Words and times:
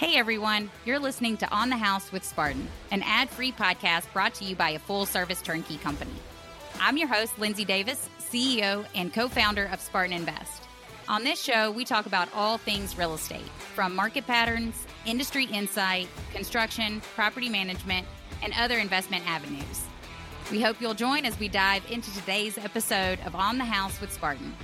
Hey 0.00 0.16
everyone, 0.16 0.70
you're 0.86 0.98
listening 0.98 1.36
to 1.36 1.50
On 1.50 1.68
the 1.68 1.76
House 1.76 2.10
with 2.10 2.24
Spartan, 2.24 2.66
an 2.90 3.02
ad 3.02 3.28
free 3.28 3.52
podcast 3.52 4.10
brought 4.14 4.32
to 4.36 4.46
you 4.46 4.56
by 4.56 4.70
a 4.70 4.78
full 4.78 5.04
service 5.04 5.42
turnkey 5.42 5.76
company. 5.76 6.14
I'm 6.80 6.96
your 6.96 7.06
host, 7.06 7.38
Lindsay 7.38 7.66
Davis, 7.66 8.08
CEO 8.18 8.86
and 8.94 9.12
co 9.12 9.28
founder 9.28 9.66
of 9.70 9.78
Spartan 9.78 10.14
Invest. 10.14 10.62
On 11.06 11.22
this 11.22 11.38
show, 11.38 11.70
we 11.70 11.84
talk 11.84 12.06
about 12.06 12.30
all 12.34 12.56
things 12.56 12.96
real 12.96 13.12
estate, 13.12 13.46
from 13.74 13.94
market 13.94 14.26
patterns, 14.26 14.86
industry 15.04 15.44
insight, 15.44 16.08
construction, 16.32 17.02
property 17.14 17.50
management, 17.50 18.06
and 18.42 18.54
other 18.58 18.78
investment 18.78 19.28
avenues. 19.28 19.82
We 20.50 20.62
hope 20.62 20.80
you'll 20.80 20.94
join 20.94 21.26
as 21.26 21.38
we 21.38 21.48
dive 21.48 21.84
into 21.90 22.10
today's 22.14 22.56
episode 22.56 23.20
of 23.26 23.34
On 23.34 23.58
the 23.58 23.66
House 23.66 24.00
with 24.00 24.14
Spartan. 24.14 24.54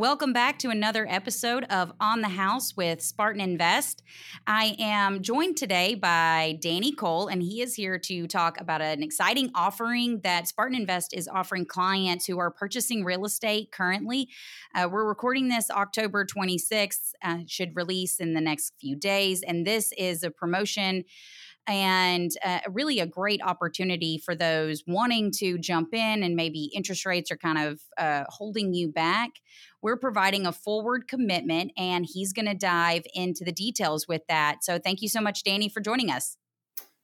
Welcome 0.00 0.32
back 0.32 0.58
to 0.60 0.70
another 0.70 1.06
episode 1.06 1.64
of 1.64 1.92
On 2.00 2.22
the 2.22 2.30
House 2.30 2.74
with 2.74 3.02
Spartan 3.02 3.42
Invest. 3.42 4.02
I 4.46 4.74
am 4.78 5.20
joined 5.20 5.58
today 5.58 5.94
by 5.94 6.58
Danny 6.62 6.90
Cole, 6.90 7.28
and 7.28 7.42
he 7.42 7.60
is 7.60 7.74
here 7.74 7.98
to 7.98 8.26
talk 8.26 8.58
about 8.58 8.80
an 8.80 9.02
exciting 9.02 9.50
offering 9.54 10.20
that 10.20 10.48
Spartan 10.48 10.74
Invest 10.74 11.12
is 11.12 11.28
offering 11.28 11.66
clients 11.66 12.24
who 12.24 12.38
are 12.38 12.50
purchasing 12.50 13.04
real 13.04 13.26
estate 13.26 13.72
currently. 13.72 14.30
Uh, 14.74 14.88
we're 14.90 15.06
recording 15.06 15.48
this 15.48 15.70
October 15.70 16.24
26th, 16.24 17.12
uh, 17.22 17.40
should 17.46 17.76
release 17.76 18.20
in 18.20 18.32
the 18.32 18.40
next 18.40 18.72
few 18.80 18.96
days, 18.96 19.42
and 19.42 19.66
this 19.66 19.92
is 19.98 20.22
a 20.22 20.30
promotion 20.30 21.04
and 21.66 22.30
uh, 22.44 22.60
really 22.70 23.00
a 23.00 23.06
great 23.06 23.40
opportunity 23.42 24.18
for 24.18 24.34
those 24.34 24.82
wanting 24.86 25.30
to 25.38 25.58
jump 25.58 25.94
in 25.94 26.22
and 26.22 26.34
maybe 26.34 26.70
interest 26.74 27.06
rates 27.06 27.30
are 27.30 27.36
kind 27.36 27.58
of 27.58 27.80
uh, 27.98 28.24
holding 28.28 28.74
you 28.74 28.88
back. 28.88 29.30
We're 29.82 29.96
providing 29.96 30.46
a 30.46 30.52
forward 30.52 31.08
commitment, 31.08 31.72
and 31.76 32.06
he's 32.10 32.32
going 32.32 32.46
to 32.46 32.54
dive 32.54 33.04
into 33.14 33.44
the 33.44 33.52
details 33.52 34.06
with 34.06 34.22
that. 34.28 34.62
So, 34.62 34.78
thank 34.78 35.00
you 35.00 35.08
so 35.08 35.20
much, 35.20 35.42
Danny, 35.42 35.68
for 35.68 35.80
joining 35.80 36.10
us. 36.10 36.36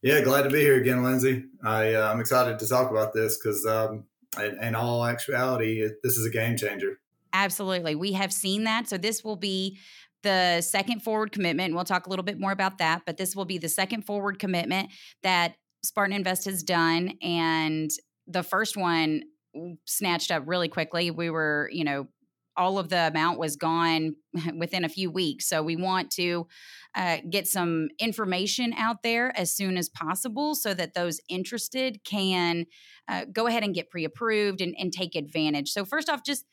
Yeah, 0.02 0.20
glad 0.20 0.42
to 0.42 0.50
be 0.50 0.60
here 0.60 0.76
again, 0.76 1.02
Lindsay. 1.02 1.44
I, 1.64 1.94
uh, 1.94 2.12
I'm 2.12 2.20
excited 2.20 2.58
to 2.58 2.68
talk 2.68 2.90
about 2.90 3.14
this 3.14 3.38
because, 3.38 3.64
um, 3.64 4.04
in, 4.38 4.62
in 4.62 4.74
all 4.74 5.04
actuality, 5.06 5.88
this 6.02 6.18
is 6.18 6.26
a 6.26 6.30
game 6.30 6.56
changer. 6.56 7.00
Absolutely. 7.32 7.94
We 7.94 8.12
have 8.12 8.32
seen 8.32 8.64
that. 8.64 8.88
So, 8.88 8.98
this 8.98 9.24
will 9.24 9.36
be 9.36 9.78
the 10.22 10.60
second 10.60 11.02
forward 11.02 11.32
commitment. 11.32 11.74
We'll 11.74 11.84
talk 11.84 12.06
a 12.06 12.10
little 12.10 12.24
bit 12.24 12.40
more 12.40 12.52
about 12.52 12.78
that, 12.78 13.02
but 13.06 13.16
this 13.16 13.36
will 13.36 13.44
be 13.44 13.58
the 13.58 13.68
second 13.68 14.02
forward 14.02 14.38
commitment 14.38 14.90
that 15.22 15.54
Spartan 15.84 16.14
Invest 16.14 16.46
has 16.46 16.62
done. 16.62 17.12
And 17.22 17.90
the 18.26 18.42
first 18.42 18.76
one 18.76 19.22
snatched 19.86 20.30
up 20.30 20.42
really 20.46 20.68
quickly. 20.68 21.10
We 21.10 21.30
were, 21.30 21.70
you 21.72 21.84
know, 21.84 22.08
all 22.56 22.78
of 22.78 22.88
the 22.88 23.08
amount 23.08 23.38
was 23.38 23.56
gone 23.56 24.16
within 24.56 24.84
a 24.84 24.88
few 24.88 25.10
weeks. 25.10 25.48
So 25.48 25.62
we 25.62 25.76
want 25.76 26.10
to 26.12 26.46
uh, 26.94 27.18
get 27.28 27.46
some 27.46 27.88
information 27.98 28.72
out 28.76 29.02
there 29.02 29.36
as 29.38 29.54
soon 29.54 29.76
as 29.76 29.88
possible 29.88 30.54
so 30.54 30.72
that 30.74 30.94
those 30.94 31.20
interested 31.28 32.02
can 32.04 32.64
uh, 33.08 33.26
go 33.30 33.46
ahead 33.46 33.62
and 33.62 33.74
get 33.74 33.90
pre 33.90 34.04
approved 34.04 34.60
and, 34.60 34.74
and, 34.78 34.92
take 34.92 35.14
advantage. 35.14 35.68
So, 35.70 35.84
first 35.84 36.08
off, 36.08 36.24
just 36.24 36.46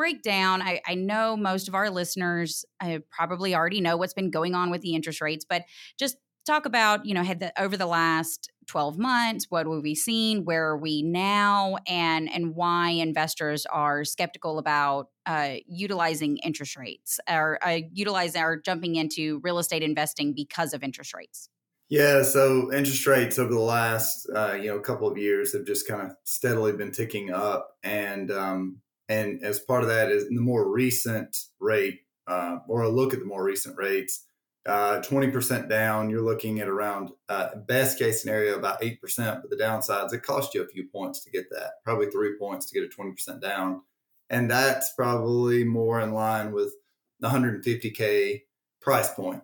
break 0.00 0.22
down. 0.22 0.62
I, 0.62 0.80
I 0.88 0.94
know 0.94 1.36
most 1.36 1.68
of 1.68 1.74
our 1.74 1.90
listeners 1.90 2.64
uh, 2.80 3.00
probably 3.10 3.54
already 3.54 3.82
know 3.82 3.98
what's 3.98 4.14
been 4.14 4.30
going 4.30 4.54
on 4.54 4.70
with 4.70 4.80
the 4.80 4.94
interest 4.94 5.20
rates, 5.20 5.44
but 5.46 5.64
just 5.98 6.16
talk 6.46 6.64
about 6.64 7.04
you 7.04 7.12
know 7.12 7.22
had 7.22 7.38
the 7.38 7.52
over 7.62 7.76
the 7.76 7.84
last 7.84 8.50
12 8.66 8.96
months 8.96 9.46
what 9.50 9.66
have 9.66 9.82
we 9.82 9.94
seen 9.94 10.46
where 10.46 10.68
are 10.68 10.78
we 10.78 11.02
now 11.02 11.76
and 11.86 12.32
and 12.32 12.54
why 12.56 12.88
investors 12.88 13.66
are 13.66 14.04
skeptical 14.04 14.58
about 14.58 15.08
uh, 15.26 15.56
utilizing 15.66 16.38
interest 16.38 16.78
rates 16.78 17.20
or 17.28 17.58
uh, 17.62 17.80
utilizing 17.92 18.40
or 18.40 18.56
jumping 18.56 18.96
into 18.96 19.38
real 19.44 19.58
estate 19.58 19.82
investing 19.82 20.32
because 20.34 20.72
of 20.72 20.82
interest 20.82 21.12
rates 21.12 21.50
yeah 21.90 22.22
so 22.22 22.72
interest 22.72 23.06
rates 23.06 23.38
over 23.38 23.52
the 23.52 23.60
last 23.60 24.26
uh, 24.34 24.54
you 24.54 24.68
know 24.68 24.80
couple 24.80 25.06
of 25.06 25.18
years 25.18 25.52
have 25.52 25.66
just 25.66 25.86
kind 25.86 26.00
of 26.00 26.16
steadily 26.24 26.72
been 26.72 26.90
ticking 26.90 27.30
up 27.30 27.76
and 27.84 28.30
um, 28.30 28.80
and 29.10 29.42
as 29.42 29.58
part 29.58 29.82
of 29.82 29.88
that 29.88 30.12
is 30.12 30.28
the 30.28 30.40
more 30.40 30.70
recent 30.70 31.36
rate, 31.58 32.02
uh, 32.28 32.58
or 32.68 32.82
a 32.82 32.88
look 32.88 33.12
at 33.12 33.18
the 33.18 33.26
more 33.26 33.42
recent 33.42 33.76
rates, 33.76 34.24
uh, 34.66 35.00
20% 35.00 35.68
down, 35.68 36.10
you're 36.10 36.22
looking 36.22 36.60
at 36.60 36.68
around 36.68 37.10
uh, 37.28 37.48
best 37.66 37.98
case 37.98 38.22
scenario 38.22 38.56
about 38.56 38.80
8%, 38.80 39.00
but 39.16 39.50
the 39.50 39.56
downsides, 39.56 40.12
it 40.12 40.22
costs 40.22 40.54
you 40.54 40.62
a 40.62 40.68
few 40.68 40.86
points 40.86 41.24
to 41.24 41.30
get 41.30 41.50
that, 41.50 41.82
probably 41.84 42.06
three 42.06 42.38
points 42.38 42.66
to 42.66 42.80
get 42.80 42.88
a 42.88 42.96
20% 43.02 43.40
down. 43.40 43.82
And 44.28 44.48
that's 44.48 44.92
probably 44.94 45.64
more 45.64 46.00
in 46.00 46.12
line 46.12 46.52
with 46.52 46.72
the 47.18 47.28
150K 47.28 48.42
price 48.80 49.12
point. 49.12 49.42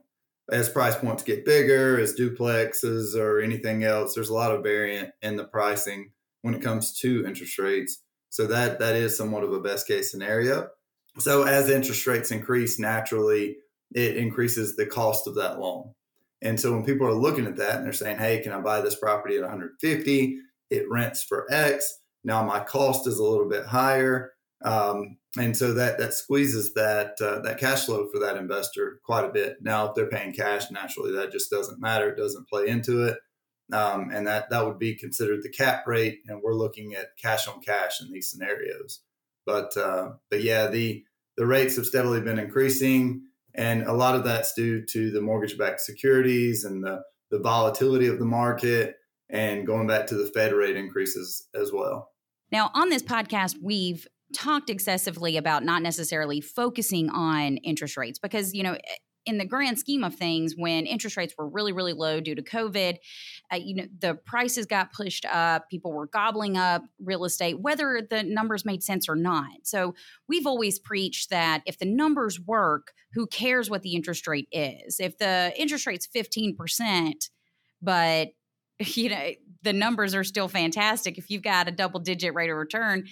As 0.48 0.68
price 0.68 0.94
points 0.94 1.24
get 1.24 1.44
bigger, 1.44 1.98
as 1.98 2.14
duplexes 2.14 3.16
or 3.16 3.40
anything 3.40 3.82
else, 3.82 4.14
there's 4.14 4.28
a 4.28 4.34
lot 4.34 4.52
of 4.52 4.62
variant 4.62 5.10
in 5.22 5.34
the 5.34 5.44
pricing 5.44 6.12
when 6.42 6.54
it 6.54 6.62
comes 6.62 6.96
to 7.00 7.26
interest 7.26 7.58
rates. 7.58 7.98
So 8.36 8.46
that 8.48 8.78
that 8.80 8.96
is 8.96 9.16
somewhat 9.16 9.44
of 9.44 9.52
a 9.54 9.60
best 9.60 9.86
case 9.86 10.10
scenario. 10.10 10.68
So 11.18 11.44
as 11.44 11.70
interest 11.70 12.06
rates 12.06 12.30
increase, 12.30 12.78
naturally 12.78 13.56
it 13.92 14.18
increases 14.18 14.76
the 14.76 14.84
cost 14.84 15.26
of 15.26 15.36
that 15.36 15.58
loan. 15.58 15.94
And 16.42 16.60
so 16.60 16.70
when 16.70 16.84
people 16.84 17.06
are 17.06 17.14
looking 17.14 17.46
at 17.46 17.56
that 17.56 17.76
and 17.76 17.86
they're 17.86 17.94
saying, 17.94 18.18
"Hey, 18.18 18.40
can 18.40 18.52
I 18.52 18.60
buy 18.60 18.82
this 18.82 18.96
property 18.96 19.36
at 19.36 19.40
150? 19.40 20.36
It 20.68 20.84
rents 20.90 21.24
for 21.24 21.50
X. 21.50 22.00
Now 22.24 22.44
my 22.44 22.60
cost 22.60 23.06
is 23.06 23.18
a 23.18 23.24
little 23.24 23.48
bit 23.48 23.64
higher." 23.64 24.32
Um, 24.62 25.16
and 25.38 25.56
so 25.56 25.72
that 25.72 25.96
that 25.96 26.12
squeezes 26.12 26.74
that 26.74 27.14
uh, 27.22 27.38
that 27.38 27.58
cash 27.58 27.86
flow 27.86 28.06
for 28.12 28.18
that 28.18 28.36
investor 28.36 29.00
quite 29.02 29.24
a 29.24 29.32
bit. 29.32 29.56
Now, 29.62 29.86
if 29.86 29.94
they're 29.94 30.10
paying 30.10 30.34
cash, 30.34 30.70
naturally 30.70 31.12
that 31.12 31.32
just 31.32 31.50
doesn't 31.50 31.80
matter; 31.80 32.10
it 32.10 32.18
doesn't 32.18 32.50
play 32.50 32.68
into 32.68 33.02
it 33.04 33.16
um, 33.72 34.10
and 34.12 34.26
that 34.26 34.50
that 34.50 34.66
would 34.66 34.78
be 34.78 34.94
considered 34.94 35.42
the 35.42 35.48
cap 35.48 35.86
rate. 35.86 36.20
And 36.26 36.40
we're 36.42 36.54
looking 36.54 36.94
at 36.94 37.16
cash 37.20 37.48
on 37.48 37.60
cash 37.60 38.00
in 38.00 38.12
these 38.12 38.30
scenarios. 38.30 39.00
But 39.44 39.76
uh, 39.76 40.10
but 40.30 40.42
yeah, 40.42 40.68
the 40.68 41.04
the 41.36 41.46
rates 41.46 41.76
have 41.76 41.86
steadily 41.86 42.20
been 42.20 42.38
increasing, 42.38 43.22
and 43.54 43.82
a 43.82 43.92
lot 43.92 44.14
of 44.14 44.24
that's 44.24 44.54
due 44.54 44.84
to 44.86 45.10
the 45.10 45.20
mortgage-backed 45.20 45.80
securities 45.80 46.64
and 46.64 46.82
the 46.82 47.02
the 47.30 47.38
volatility 47.38 48.06
of 48.06 48.18
the 48.18 48.24
market, 48.24 48.96
and 49.28 49.66
going 49.66 49.86
back 49.86 50.06
to 50.08 50.14
the 50.14 50.26
Fed 50.26 50.52
rate 50.52 50.76
increases 50.76 51.48
as 51.54 51.72
well. 51.72 52.10
Now, 52.52 52.70
on 52.74 52.88
this 52.90 53.02
podcast, 53.02 53.56
we've 53.60 54.06
talked 54.32 54.70
excessively 54.70 55.36
about 55.36 55.64
not 55.64 55.82
necessarily 55.82 56.40
focusing 56.40 57.10
on 57.10 57.58
interest 57.58 57.96
rates 57.96 58.18
because 58.18 58.54
you 58.54 58.62
know 58.62 58.76
in 59.26 59.38
the 59.38 59.44
grand 59.44 59.78
scheme 59.78 60.04
of 60.04 60.14
things, 60.14 60.54
when 60.56 60.86
interest 60.86 61.16
rates 61.16 61.34
were 61.36 61.48
really, 61.48 61.72
really 61.72 61.92
low 61.92 62.20
due 62.20 62.34
to 62.34 62.42
COVID, 62.42 62.96
uh, 63.52 63.56
you 63.56 63.74
know, 63.74 63.86
the 63.98 64.14
prices 64.14 64.66
got 64.66 64.92
pushed 64.92 65.26
up. 65.26 65.68
People 65.68 65.92
were 65.92 66.06
gobbling 66.06 66.56
up 66.56 66.82
real 67.02 67.24
estate, 67.24 67.60
whether 67.60 68.00
the 68.08 68.22
numbers 68.22 68.64
made 68.64 68.82
sense 68.82 69.08
or 69.08 69.16
not. 69.16 69.64
So 69.64 69.94
we've 70.28 70.46
always 70.46 70.78
preached 70.78 71.30
that 71.30 71.62
if 71.66 71.78
the 71.78 71.86
numbers 71.86 72.40
work, 72.40 72.92
who 73.12 73.26
cares 73.26 73.68
what 73.68 73.82
the 73.82 73.94
interest 73.94 74.26
rate 74.26 74.48
is? 74.52 75.00
If 75.00 75.18
the 75.18 75.52
interest 75.58 75.86
rate's 75.86 76.06
15%, 76.06 77.30
but 77.82 78.28
you 78.78 79.08
know 79.08 79.30
the 79.62 79.72
numbers 79.72 80.14
are 80.14 80.24
still 80.24 80.48
fantastic 80.48 81.18
if 81.18 81.30
you've 81.30 81.42
got 81.42 81.66
a 81.66 81.70
double 81.70 81.98
digit 81.98 82.34
rate 82.34 82.50
of 82.50 82.56
return 82.56 83.04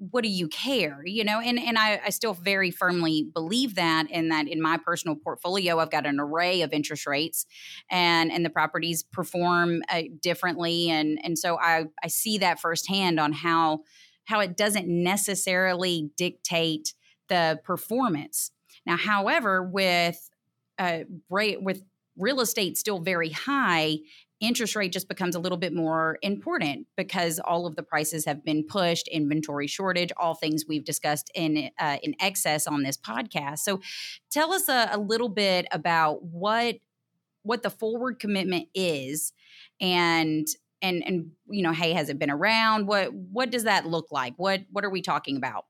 what 0.00 0.24
do 0.24 0.30
you 0.30 0.48
care 0.48 1.02
you 1.04 1.22
know 1.22 1.40
and 1.40 1.58
and 1.58 1.78
I, 1.78 2.00
I 2.06 2.10
still 2.10 2.32
very 2.32 2.70
firmly 2.70 3.28
believe 3.34 3.74
that 3.74 4.06
and 4.10 4.30
that 4.30 4.48
in 4.48 4.60
my 4.60 4.78
personal 4.78 5.14
portfolio 5.14 5.78
i've 5.78 5.90
got 5.90 6.06
an 6.06 6.18
array 6.18 6.62
of 6.62 6.72
interest 6.72 7.06
rates 7.06 7.44
and 7.90 8.32
and 8.32 8.44
the 8.44 8.50
properties 8.50 9.02
perform 9.02 9.82
uh, 9.90 10.02
differently 10.22 10.88
and 10.88 11.20
and 11.22 11.38
so 11.38 11.58
i 11.58 11.84
i 12.02 12.08
see 12.08 12.38
that 12.38 12.58
firsthand 12.58 13.20
on 13.20 13.32
how 13.32 13.80
how 14.24 14.40
it 14.40 14.56
doesn't 14.56 14.86
necessarily 14.88 16.10
dictate 16.16 16.94
the 17.28 17.60
performance. 17.64 18.52
Now 18.86 18.96
however 18.96 19.62
with 19.62 20.30
uh 20.78 21.00
rate 21.28 21.62
with 21.62 21.82
real 22.16 22.40
estate 22.40 22.78
still 22.78 23.00
very 23.00 23.30
high 23.30 23.98
interest 24.40 24.74
rate 24.74 24.92
just 24.92 25.08
becomes 25.08 25.34
a 25.34 25.38
little 25.38 25.58
bit 25.58 25.72
more 25.72 26.18
important 26.22 26.86
because 26.96 27.38
all 27.38 27.66
of 27.66 27.76
the 27.76 27.82
prices 27.82 28.24
have 28.24 28.44
been 28.44 28.64
pushed, 28.66 29.06
inventory 29.08 29.66
shortage, 29.66 30.10
all 30.16 30.34
things 30.34 30.64
we've 30.66 30.84
discussed 30.84 31.30
in 31.34 31.70
uh, 31.78 31.98
in 32.02 32.14
excess 32.20 32.66
on 32.66 32.82
this 32.82 32.96
podcast. 32.96 33.58
So, 33.58 33.80
tell 34.30 34.52
us 34.52 34.68
a, 34.68 34.88
a 34.92 34.98
little 34.98 35.28
bit 35.28 35.66
about 35.72 36.22
what 36.22 36.76
what 37.42 37.62
the 37.62 37.70
forward 37.70 38.18
commitment 38.18 38.68
is, 38.74 39.32
and 39.80 40.46
and 40.82 41.02
and 41.06 41.30
you 41.48 41.62
know, 41.62 41.72
hey, 41.72 41.92
has 41.92 42.08
it 42.08 42.18
been 42.18 42.30
around? 42.30 42.86
What 42.86 43.12
what 43.12 43.50
does 43.50 43.64
that 43.64 43.86
look 43.86 44.06
like? 44.10 44.34
What 44.36 44.62
what 44.70 44.84
are 44.84 44.90
we 44.90 45.02
talking 45.02 45.36
about? 45.36 45.66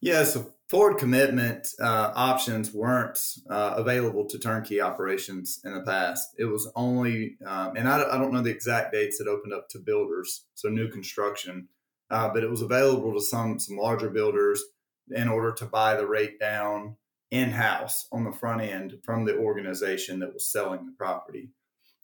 Yeah, 0.00 0.24
so 0.24 0.52
forward 0.74 0.98
commitment 0.98 1.68
uh, 1.80 2.10
options 2.16 2.74
weren't 2.74 3.16
uh, 3.48 3.74
available 3.76 4.24
to 4.24 4.36
turnkey 4.40 4.80
operations 4.80 5.60
in 5.62 5.72
the 5.72 5.82
past. 5.82 6.34
It 6.36 6.46
was 6.46 6.68
only, 6.74 7.36
um, 7.46 7.76
and 7.76 7.88
I, 7.88 8.02
I, 8.02 8.18
don't 8.18 8.32
know 8.32 8.42
the 8.42 8.50
exact 8.50 8.92
dates 8.92 9.18
that 9.18 9.28
opened 9.28 9.52
up 9.52 9.68
to 9.68 9.78
builders, 9.78 10.46
so 10.54 10.68
new 10.68 10.88
construction, 10.88 11.68
uh, 12.10 12.28
but 12.30 12.42
it 12.42 12.50
was 12.50 12.60
available 12.60 13.14
to 13.14 13.20
some 13.20 13.60
some 13.60 13.76
larger 13.76 14.10
builders 14.10 14.64
in 15.12 15.28
order 15.28 15.52
to 15.52 15.64
buy 15.64 15.94
the 15.94 16.08
rate 16.08 16.40
down 16.40 16.96
in 17.30 17.52
house 17.52 18.08
on 18.10 18.24
the 18.24 18.32
front 18.32 18.60
end 18.60 18.94
from 19.04 19.24
the 19.24 19.36
organization 19.36 20.18
that 20.18 20.34
was 20.34 20.50
selling 20.50 20.86
the 20.86 20.92
property. 20.98 21.50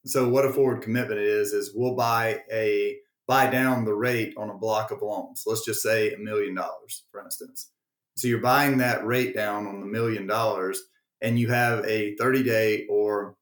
So 0.05 0.28
what 0.28 0.44
a 0.44 0.52
forward 0.52 0.81
commitment 0.81 1.20
is 1.20 1.52
is 1.52 1.72
we'll 1.75 1.96
buy 1.96 2.43
a 2.52 2.99
buy 3.26 3.50
down 3.50 3.84
the 3.84 3.94
rate 3.94 4.32
on 4.37 4.49
a 4.49 4.55
block 4.55 4.93
of 4.93 5.02
loans. 5.02 5.43
Let's 5.44 5.64
just 5.64 5.82
say 5.82 6.12
a 6.12 6.19
million 6.19 6.55
dollars, 6.55 7.02
for 7.11 7.20
instance. 7.20 7.72
So 8.20 8.28
you're 8.28 8.38
buying 8.38 8.76
that 8.78 9.06
rate 9.06 9.34
down 9.34 9.67
on 9.67 9.81
the 9.81 9.87
million 9.87 10.26
dollars, 10.26 10.82
and 11.22 11.38
you 11.38 11.49
have 11.49 11.82
a 11.87 12.14
30 12.17 12.43
day 12.43 12.87
or 12.87 13.34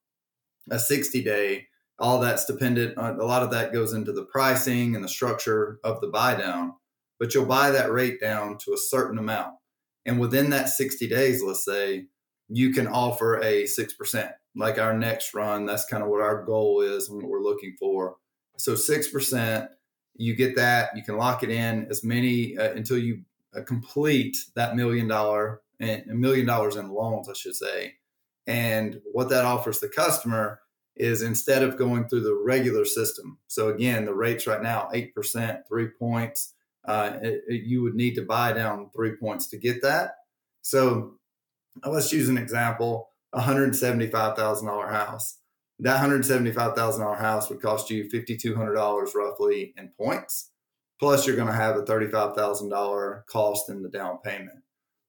a 0.70 0.78
60 0.78 1.20
day. 1.24 1.66
All 1.98 2.20
that's 2.20 2.46
dependent 2.46 2.96
on 2.96 3.18
a 3.18 3.24
lot 3.24 3.42
of 3.42 3.50
that 3.50 3.72
goes 3.72 3.92
into 3.92 4.12
the 4.12 4.26
pricing 4.26 4.94
and 4.94 5.02
the 5.02 5.08
structure 5.08 5.80
of 5.82 6.00
the 6.00 6.06
buy 6.06 6.36
down, 6.36 6.74
but 7.18 7.34
you'll 7.34 7.44
buy 7.44 7.72
that 7.72 7.90
rate 7.90 8.20
down 8.20 8.56
to 8.58 8.72
a 8.72 8.78
certain 8.78 9.18
amount. 9.18 9.56
And 10.06 10.20
within 10.20 10.50
that 10.50 10.68
60 10.68 11.08
days, 11.08 11.42
let's 11.42 11.64
say, 11.64 12.06
you 12.48 12.72
can 12.72 12.86
offer 12.86 13.40
a 13.40 13.64
6%. 13.64 14.32
Like 14.54 14.78
our 14.78 14.96
next 14.96 15.34
run, 15.34 15.66
that's 15.66 15.86
kind 15.86 16.04
of 16.04 16.08
what 16.08 16.22
our 16.22 16.44
goal 16.44 16.82
is 16.82 17.08
and 17.08 17.20
what 17.20 17.30
we're 17.30 17.42
looking 17.42 17.74
for. 17.80 18.14
So 18.58 18.74
6%, 18.74 19.68
you 20.14 20.36
get 20.36 20.54
that, 20.54 20.96
you 20.96 21.02
can 21.02 21.16
lock 21.16 21.42
it 21.42 21.50
in 21.50 21.88
as 21.90 22.04
many 22.04 22.56
uh, 22.56 22.72
until 22.72 22.98
you 22.98 23.22
complete 23.62 24.36
that 24.54 24.76
million 24.76 25.08
dollar 25.08 25.62
and 25.80 26.04
a 26.10 26.14
million 26.14 26.46
dollars 26.46 26.76
in 26.76 26.90
loans, 26.90 27.28
I 27.28 27.34
should 27.34 27.56
say. 27.56 27.94
And 28.46 29.00
what 29.12 29.28
that 29.28 29.44
offers 29.44 29.80
the 29.80 29.88
customer 29.88 30.60
is 30.96 31.22
instead 31.22 31.62
of 31.62 31.78
going 31.78 32.08
through 32.08 32.22
the 32.22 32.34
regular 32.34 32.84
system. 32.84 33.38
So 33.46 33.68
again, 33.68 34.04
the 34.04 34.14
rates 34.14 34.46
right 34.46 34.62
now 34.62 34.88
eight 34.92 35.14
percent, 35.14 35.60
three 35.68 35.88
points. 35.88 36.54
Uh, 36.84 37.18
it, 37.22 37.42
it, 37.46 37.62
you 37.64 37.82
would 37.82 37.94
need 37.94 38.14
to 38.14 38.22
buy 38.22 38.52
down 38.52 38.90
three 38.94 39.14
points 39.16 39.48
to 39.48 39.58
get 39.58 39.82
that. 39.82 40.12
So 40.62 41.18
uh, 41.84 41.90
let's 41.90 42.12
use 42.12 42.28
an 42.28 42.38
example: 42.38 43.10
a 43.32 43.40
hundred 43.40 43.76
seventy-five 43.76 44.36
thousand 44.36 44.66
dollar 44.66 44.88
house. 44.88 45.38
That 45.80 46.00
hundred 46.00 46.24
seventy-five 46.24 46.74
thousand 46.74 47.02
dollar 47.02 47.16
house 47.16 47.48
would 47.50 47.62
cost 47.62 47.90
you 47.90 48.08
fifty-two 48.10 48.54
hundred 48.54 48.74
dollars 48.74 49.12
roughly 49.14 49.74
in 49.76 49.90
points. 49.96 50.50
Plus, 51.00 51.26
you're 51.26 51.36
going 51.36 51.48
to 51.48 51.54
have 51.54 51.76
a 51.76 51.84
thirty-five 51.84 52.34
thousand 52.34 52.70
dollar 52.70 53.24
cost 53.28 53.70
in 53.70 53.82
the 53.82 53.88
down 53.88 54.18
payment. 54.24 54.58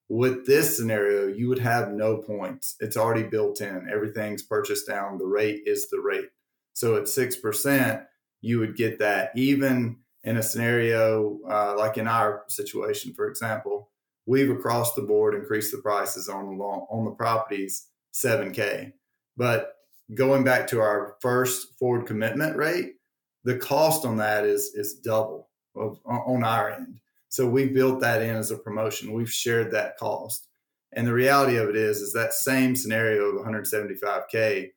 With 0.07 0.45
this 0.45 0.75
scenario, 0.75 1.27
you 1.27 1.49
would 1.49 1.59
have 1.59 1.91
no 1.91 2.17
points. 2.17 2.75
It's 2.79 2.97
already 2.97 3.23
built 3.23 3.61
in. 3.61 3.87
Everything's 3.91 4.41
purchased 4.41 4.87
down. 4.87 5.17
The 5.17 5.25
rate 5.25 5.63
is 5.65 5.89
the 5.89 5.99
rate. 5.99 6.29
So 6.73 6.95
at 6.95 7.07
six 7.07 7.35
percent, 7.35 8.03
you 8.41 8.59
would 8.59 8.75
get 8.75 8.99
that. 8.99 9.31
Even 9.35 9.97
in 10.23 10.37
a 10.37 10.43
scenario 10.43 11.39
uh, 11.49 11.75
like 11.77 11.97
in 11.97 12.07
our 12.07 12.43
situation, 12.47 13.13
for 13.13 13.27
example, 13.27 13.89
we've 14.25 14.49
across 14.49 14.93
the 14.93 15.01
board 15.01 15.33
increased 15.35 15.71
the 15.71 15.77
prices 15.77 16.29
on 16.29 16.45
the 16.45 16.63
long, 16.63 16.87
on 16.89 17.05
the 17.05 17.11
properties 17.11 17.87
seven 18.11 18.51
k. 18.51 18.93
But 19.37 19.75
going 20.13 20.43
back 20.43 20.67
to 20.67 20.79
our 20.81 21.17
first 21.21 21.77
forward 21.77 22.07
commitment 22.07 22.55
rate, 22.55 22.95
the 23.43 23.57
cost 23.57 24.05
on 24.05 24.17
that 24.17 24.43
is 24.45 24.71
is 24.75 24.95
double 24.95 25.48
of, 25.75 25.99
on 26.05 26.43
our 26.43 26.69
end. 26.69 26.99
So 27.29 27.47
we 27.47 27.67
built 27.67 27.99
that 28.01 28.21
in 28.21 28.35
as 28.35 28.51
a 28.51 28.57
promotion. 28.57 29.13
We've 29.13 29.31
shared 29.31 29.71
that 29.71 29.97
cost. 29.97 30.47
And 30.91 31.05
the 31.05 31.13
reality 31.13 31.57
of 31.57 31.69
it 31.69 31.75
is, 31.75 32.01
is 32.01 32.13
that 32.13 32.33
same 32.33 32.75
scenario 32.75 33.25
of 33.25 33.45
175K, 33.45 34.71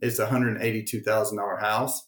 it's 0.00 0.18
a 0.18 0.26
$182,000 0.26 1.60
house, 1.60 2.06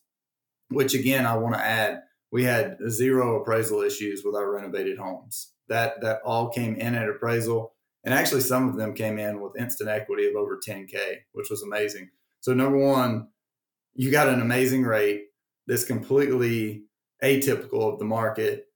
which 0.68 0.94
again, 0.94 1.26
I 1.26 1.36
want 1.36 1.54
to 1.54 1.60
add, 1.60 2.02
we 2.32 2.44
had 2.44 2.78
zero 2.88 3.40
appraisal 3.40 3.82
issues 3.82 4.22
with 4.24 4.34
our 4.34 4.50
renovated 4.50 4.98
homes. 4.98 5.52
That, 5.68 6.00
that 6.00 6.20
all 6.24 6.48
came 6.48 6.76
in 6.76 6.94
at 6.94 7.08
appraisal. 7.08 7.74
And 8.02 8.14
actually, 8.14 8.40
some 8.40 8.68
of 8.68 8.76
them 8.76 8.94
came 8.94 9.18
in 9.18 9.40
with 9.40 9.58
instant 9.58 9.90
equity 9.90 10.26
of 10.26 10.34
over 10.34 10.58
10K, 10.66 11.16
which 11.32 11.50
was 11.50 11.62
amazing. 11.62 12.10
So, 12.40 12.54
number 12.54 12.78
one, 12.78 13.28
you 13.94 14.10
got 14.10 14.28
an 14.28 14.40
amazing 14.40 14.84
rate 14.84 15.26
that's 15.66 15.84
completely 15.84 16.84
atypical 17.22 17.92
of 17.92 17.98
the 17.98 18.04
market, 18.04 18.66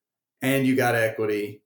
and 0.43 0.67
you 0.67 0.77
got 0.77 0.95
equity, 0.95 1.63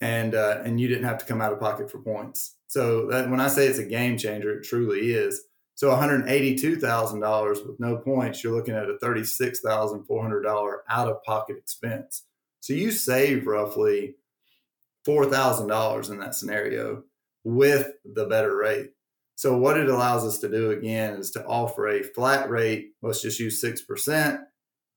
and 0.00 0.34
uh, 0.34 0.60
and 0.64 0.80
you 0.80 0.88
didn't 0.88 1.04
have 1.04 1.18
to 1.18 1.24
come 1.26 1.40
out 1.40 1.52
of 1.52 1.60
pocket 1.60 1.90
for 1.90 1.98
points. 1.98 2.56
So 2.66 3.06
that, 3.08 3.30
when 3.30 3.40
I 3.40 3.48
say 3.48 3.66
it's 3.66 3.78
a 3.78 3.84
game 3.84 4.18
changer, 4.18 4.58
it 4.58 4.64
truly 4.64 5.12
is. 5.12 5.42
So 5.74 5.88
one 5.88 5.98
hundred 5.98 6.28
eighty-two 6.28 6.76
thousand 6.76 7.20
dollars 7.20 7.60
with 7.64 7.78
no 7.80 7.96
points, 7.96 8.42
you're 8.42 8.54
looking 8.54 8.74
at 8.74 8.90
a 8.90 8.98
thirty-six 8.98 9.60
thousand 9.60 10.04
four 10.04 10.22
hundred 10.22 10.42
dollar 10.42 10.82
out-of-pocket 10.88 11.56
expense. 11.56 12.24
So 12.60 12.72
you 12.72 12.90
save 12.90 13.46
roughly 13.46 14.16
four 15.04 15.26
thousand 15.26 15.68
dollars 15.68 16.10
in 16.10 16.18
that 16.18 16.34
scenario 16.34 17.04
with 17.44 17.92
the 18.04 18.26
better 18.26 18.56
rate. 18.56 18.90
So 19.36 19.56
what 19.56 19.78
it 19.78 19.88
allows 19.88 20.24
us 20.24 20.38
to 20.40 20.48
do 20.48 20.72
again 20.72 21.14
is 21.14 21.30
to 21.30 21.46
offer 21.46 21.86
a 21.86 22.02
flat 22.02 22.50
rate. 22.50 22.90
Let's 23.00 23.22
just 23.22 23.38
use 23.38 23.60
six 23.60 23.80
percent 23.80 24.40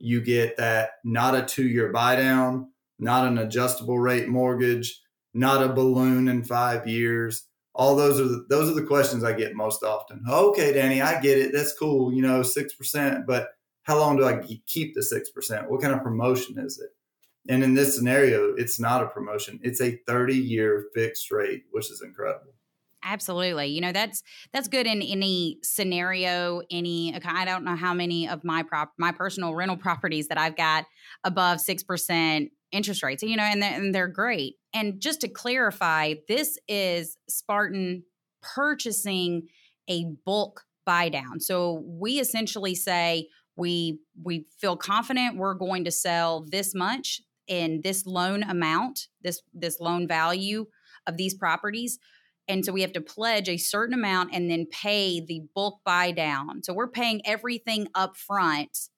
you 0.02 0.22
get 0.22 0.58
that 0.58 0.92
not 1.04 1.36
a 1.36 1.44
two 1.44 1.68
year 1.68 1.92
buy 1.92 2.16
down, 2.16 2.70
not 3.00 3.28
an 3.28 3.38
adjustable 3.38 4.00
rate 4.00 4.28
mortgage, 4.28 5.02
not 5.34 5.64
a 5.64 5.70
balloon 5.74 6.28
in 6.28 6.44
five 6.44 6.88
years. 6.88 7.46
All 7.74 7.96
those 7.96 8.20
are 8.20 8.26
the, 8.26 8.46
those 8.50 8.70
are 8.70 8.74
the 8.74 8.86
questions 8.86 9.24
I 9.24 9.34
get 9.34 9.56
most 9.56 9.84
often. 9.84 10.24
Okay, 10.30 10.74
Danny, 10.74 11.02
I 11.02 11.22
get 11.22 11.38
it. 11.38 11.52
That's 11.54 11.74
cool. 11.74 12.14
You 12.14 12.22
know, 12.22 12.44
six 12.44 12.74
percent, 12.74 13.26
but 13.26 13.50
how 13.84 13.98
long 13.98 14.18
do 14.18 14.26
I 14.26 14.42
keep 14.68 14.94
the 14.94 15.04
six 15.04 15.30
percent? 15.30 15.70
What 15.70 15.82
kind 15.82 15.94
of 15.94 16.04
promotion 16.04 16.60
is 16.60 16.80
it? 16.80 16.90
And 17.50 17.64
in 17.64 17.74
this 17.74 17.96
scenario, 17.96 18.54
it's 18.56 18.80
not 18.80 19.04
a 19.04 19.08
promotion. 19.08 19.60
It's 19.64 19.82
a 19.82 19.98
30 20.08 20.36
year 20.36 20.88
fixed 20.94 21.32
rate, 21.32 21.64
which 21.72 21.90
is 21.90 22.02
incredible. 22.02 22.54
Absolutely. 23.04 23.68
You 23.68 23.82
know, 23.82 23.92
that's 23.92 24.24
that's 24.54 24.68
good 24.68 24.86
in 24.86 25.02
any 25.02 25.58
scenario, 25.64 26.62
any 26.70 27.16
I 27.24 27.46
don't 27.46 27.64
know 27.64 27.76
how 27.76 27.94
many 27.94 28.28
of 28.28 28.44
my 28.44 28.64
prop 28.64 28.94
my 28.98 29.12
personal 29.12 29.56
rental 29.56 29.78
properties 29.88 30.28
that 30.28 30.38
I've 30.38 30.56
got 30.56 30.86
above 31.24 31.60
6% 31.60 32.50
interest 32.72 33.04
rates. 33.04 33.24
You 33.24 33.38
know, 33.38 33.44
and 33.44 33.62
they're, 33.62 33.74
and 33.74 33.96
they're 33.96 34.08
great. 34.08 34.56
And 34.74 35.02
just 35.02 35.22
to 35.22 35.28
clarify, 35.28 36.16
this 36.28 36.58
is 36.68 37.18
Spartan 37.28 38.04
purchasing 38.42 39.48
a 39.90 40.06
bulk 40.26 40.64
buy 40.86 41.10
down. 41.10 41.40
So 41.40 41.84
we 41.86 42.20
essentially 42.20 42.76
say 42.76 43.28
we 43.56 44.00
we 44.24 44.46
feel 44.60 44.78
confident 44.78 45.38
we're 45.38 45.54
going 45.54 45.84
to 45.86 45.92
sell 45.92 46.46
this 46.50 46.74
much 46.74 47.22
in 47.48 47.82
this 47.84 48.06
loan 48.06 48.44
amount, 48.44 49.08
this 49.22 49.42
this 49.54 49.80
loan 49.80 50.08
value 50.08 50.68
of 51.08 51.18
these 51.18 51.34
properties 51.34 51.98
and 52.52 52.66
so 52.66 52.74
we 52.74 52.82
have 52.82 52.94
to 52.94 53.02
pledge 53.02 53.48
a 53.48 53.58
certain 53.58 53.94
amount 53.94 54.34
and 54.34 54.52
then 54.52 54.66
pay 54.66 55.24
the 55.26 55.42
bulk 55.56 55.80
buy 55.86 56.12
down. 56.12 56.64
So 56.64 56.74
we're 56.74 56.90
paying 56.90 57.22
everything 57.26 57.88
up 57.96 58.18
front. 58.18 58.90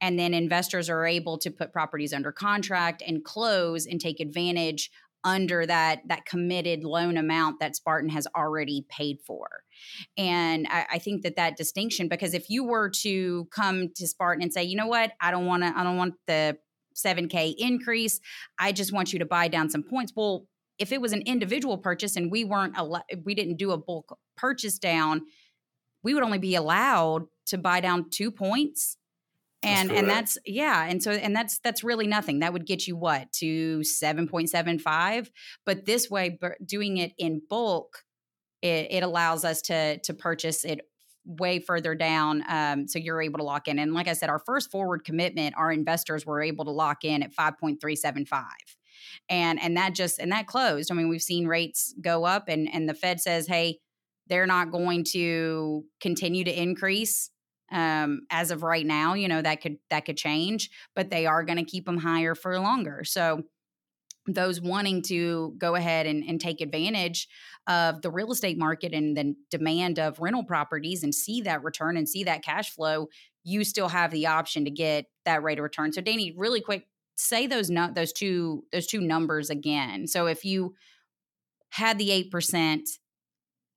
And 0.00 0.18
then 0.18 0.32
investors 0.32 0.88
are 0.88 1.04
able 1.06 1.38
to 1.38 1.50
put 1.50 1.72
properties 1.72 2.12
under 2.12 2.32
contract 2.32 3.02
and 3.06 3.24
close 3.24 3.84
and 3.84 4.00
take 4.00 4.20
advantage 4.20 4.90
under 5.24 5.66
that 5.66 6.00
that 6.06 6.24
committed 6.24 6.84
loan 6.84 7.16
amount 7.16 7.58
that 7.58 7.74
Spartan 7.74 8.08
has 8.10 8.26
already 8.36 8.86
paid 8.88 9.18
for. 9.20 9.48
And 10.16 10.66
I, 10.70 10.86
I, 10.92 10.98
think 11.00 11.22
that 11.22 11.34
that 11.34 11.56
distinction, 11.56 12.06
because 12.06 12.34
if 12.34 12.48
you 12.48 12.62
were 12.64 12.88
to 13.02 13.48
come 13.50 13.88
to 13.96 14.06
Spartan 14.06 14.44
and 14.44 14.52
say, 14.52 14.62
you 14.62 14.76
know 14.76 14.86
what, 14.86 15.10
I 15.20 15.32
don't 15.32 15.46
want 15.46 15.64
to, 15.64 15.76
I 15.76 15.82
don't 15.82 15.96
want 15.96 16.14
the 16.28 16.56
7K 16.94 17.54
increase. 17.58 18.20
I 18.58 18.70
just 18.70 18.92
want 18.92 19.12
you 19.12 19.18
to 19.18 19.26
buy 19.26 19.48
down 19.48 19.70
some 19.70 19.82
points. 19.82 20.12
Well, 20.14 20.46
if 20.78 20.92
it 20.92 21.00
was 21.00 21.12
an 21.12 21.22
individual 21.22 21.78
purchase 21.78 22.16
and 22.16 22.30
we 22.30 22.44
weren't 22.44 22.76
we 23.24 23.34
didn't 23.34 23.56
do 23.56 23.72
a 23.72 23.78
bulk 23.78 24.16
purchase 24.36 24.78
down, 24.78 25.22
we 26.02 26.14
would 26.14 26.22
only 26.22 26.38
be 26.38 26.54
allowed 26.54 27.26
to 27.46 27.58
buy 27.58 27.80
down 27.80 28.10
two 28.10 28.30
points. 28.30 28.96
And 29.62 29.90
that's 29.90 29.98
and 29.98 30.08
that's 30.08 30.38
yeah, 30.46 30.84
and 30.84 31.02
so 31.02 31.10
and 31.10 31.34
that's 31.34 31.58
that's 31.58 31.82
really 31.82 32.06
nothing. 32.06 32.38
That 32.38 32.52
would 32.52 32.64
get 32.64 32.86
you 32.86 32.96
what 32.96 33.32
to 33.34 33.82
seven 33.82 34.28
point 34.28 34.50
seven 34.50 34.78
five. 34.78 35.32
But 35.66 35.84
this 35.84 36.08
way, 36.08 36.38
doing 36.64 36.98
it 36.98 37.12
in 37.18 37.42
bulk, 37.50 38.04
it, 38.62 38.86
it 38.90 39.02
allows 39.02 39.44
us 39.44 39.60
to 39.62 39.98
to 39.98 40.14
purchase 40.14 40.64
it 40.64 40.82
way 41.24 41.58
further 41.58 41.94
down 41.94 42.42
um, 42.48 42.88
so 42.88 42.98
you're 42.98 43.20
able 43.20 43.38
to 43.38 43.44
lock 43.44 43.68
in 43.68 43.78
and 43.78 43.92
like 43.92 44.08
i 44.08 44.14
said 44.14 44.30
our 44.30 44.38
first 44.38 44.70
forward 44.70 45.04
commitment 45.04 45.54
our 45.58 45.70
investors 45.70 46.24
were 46.24 46.40
able 46.40 46.64
to 46.64 46.70
lock 46.70 47.04
in 47.04 47.22
at 47.22 47.34
5.375 47.34 48.44
and 49.28 49.60
and 49.60 49.76
that 49.76 49.94
just 49.94 50.18
and 50.18 50.32
that 50.32 50.46
closed. 50.46 50.90
I 50.90 50.94
mean, 50.94 51.08
we've 51.08 51.22
seen 51.22 51.46
rates 51.46 51.94
go 52.00 52.24
up, 52.24 52.48
and 52.48 52.68
and 52.72 52.88
the 52.88 52.94
Fed 52.94 53.20
says, 53.20 53.46
hey, 53.46 53.78
they're 54.28 54.46
not 54.46 54.70
going 54.70 55.04
to 55.12 55.84
continue 56.00 56.44
to 56.44 56.62
increase 56.62 57.30
um, 57.72 58.22
as 58.30 58.50
of 58.50 58.62
right 58.62 58.86
now. 58.86 59.14
You 59.14 59.28
know 59.28 59.42
that 59.42 59.60
could 59.60 59.76
that 59.90 60.04
could 60.04 60.16
change, 60.16 60.70
but 60.94 61.10
they 61.10 61.26
are 61.26 61.44
going 61.44 61.58
to 61.58 61.64
keep 61.64 61.86
them 61.86 61.98
higher 61.98 62.34
for 62.34 62.58
longer. 62.58 63.02
So 63.04 63.42
those 64.28 64.60
wanting 64.60 65.02
to 65.02 65.54
go 65.58 65.74
ahead 65.74 66.06
and, 66.06 66.22
and 66.22 66.40
take 66.40 66.60
advantage 66.60 67.28
of 67.66 68.02
the 68.02 68.10
real 68.10 68.30
estate 68.30 68.58
market 68.58 68.92
and 68.92 69.16
the 69.16 69.34
demand 69.50 69.98
of 69.98 70.20
rental 70.20 70.44
properties 70.44 71.02
and 71.02 71.14
see 71.14 71.40
that 71.42 71.62
return 71.64 71.96
and 71.96 72.08
see 72.08 72.24
that 72.24 72.44
cash 72.44 72.70
flow, 72.70 73.08
you 73.42 73.64
still 73.64 73.88
have 73.88 74.10
the 74.10 74.26
option 74.26 74.64
to 74.64 74.70
get 74.70 75.06
that 75.24 75.42
rate 75.42 75.58
of 75.58 75.62
return. 75.62 75.92
So, 75.92 76.00
Danny, 76.00 76.34
really 76.36 76.60
quick, 76.60 76.86
say 77.18 77.46
those 77.46 77.68
not 77.68 77.94
those 77.94 78.12
two 78.12 78.64
those 78.72 78.86
two 78.86 79.00
numbers 79.00 79.50
again. 79.50 80.06
So 80.06 80.26
if 80.26 80.44
you 80.44 80.74
had 81.70 81.98
the 81.98 82.30
8% 82.32 82.80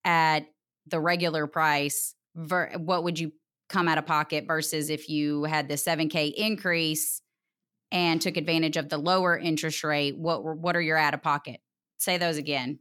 at 0.06 0.46
the 0.88 1.00
regular 1.00 1.48
price, 1.48 2.16
ver- 2.36 2.72
what 2.78 3.04
would 3.04 3.20
you 3.20 3.34
come 3.68 3.88
out 3.88 3.98
of 3.98 4.06
pocket 4.06 4.46
versus 4.48 4.90
if 4.90 5.10
you 5.10 5.44
had 5.44 5.68
the 5.68 5.76
7K 5.76 6.34
increase 6.34 7.22
and 7.92 8.22
took 8.22 8.38
advantage 8.38 8.78
of 8.78 8.90
the 8.90 8.98
lower 8.98 9.38
interest 9.38 9.84
rate? 9.84 10.18
What 10.18 10.44
what 10.44 10.76
are 10.76 10.82
your 10.82 10.98
out 10.98 11.14
of 11.14 11.22
pocket? 11.22 11.60
Say 11.98 12.18
those 12.18 12.38
again. 12.38 12.80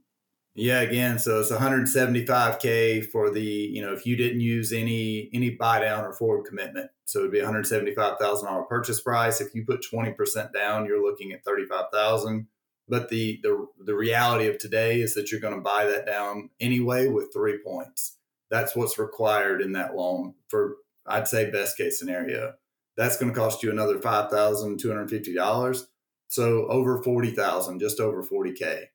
Yeah, 0.57 0.81
again, 0.81 1.19
so 1.21 1.41
it's 1.41 1.53
175k 1.53 3.07
for 3.11 3.31
the 3.31 3.41
you 3.41 3.81
know 3.81 3.93
if 3.93 4.05
you 4.05 4.17
didn't 4.17 4.41
use 4.41 4.73
any 4.73 5.31
any 5.33 5.51
buy 5.51 5.81
down 5.81 6.05
or 6.05 6.13
forward 6.13 6.45
commitment, 6.45 6.91
so 7.05 7.21
it'd 7.21 7.31
be 7.31 7.39
175,000 7.39 8.47
dollar 8.47 8.65
purchase 8.65 9.01
price. 9.01 9.41
If 9.41 9.55
you 9.55 9.65
put 9.65 9.85
20 9.89 10.13
percent 10.13 10.53
down, 10.53 10.87
you're 10.87 11.03
looking 11.03 11.33
at 11.33 11.45
35,000. 11.45 12.49
But 12.89 13.09
the 13.11 13.39
the 13.45 13.67
the 13.85 13.95
reality 13.95 14.49
of 14.49 14.59
today 14.59 15.01
is 15.01 15.15
that 15.15 15.31
you're 15.31 15.41
going 15.41 15.55
to 15.55 15.61
buy 15.61 15.85
that 15.87 16.07
down 16.07 16.51
anyway 16.59 17.07
with 17.07 17.33
three 17.33 17.59
points. 17.65 18.17
That's 18.51 18.75
what's 18.75 18.99
required 18.99 19.63
in 19.63 19.73
that 19.73 19.95
loan 19.95 20.35
for 20.49 20.77
I'd 21.07 21.29
say 21.29 21.49
best 21.51 21.77
case 21.79 21.99
scenario. 21.99 22.55
That's 22.97 23.17
going 23.17 23.33
to 23.33 23.39
cost 23.39 23.63
you 23.63 23.71
another 23.71 24.01
five 24.01 24.31
thousand 24.31 24.81
two 24.81 24.89
hundred 24.89 25.11
fifty 25.11 25.33
dollars. 25.33 25.87
So 26.27 26.67
over 26.67 27.01
forty 27.05 27.31
thousand, 27.31 27.79
just 27.79 28.01
over 28.01 28.25
forty 28.25 28.53
k 28.53 28.89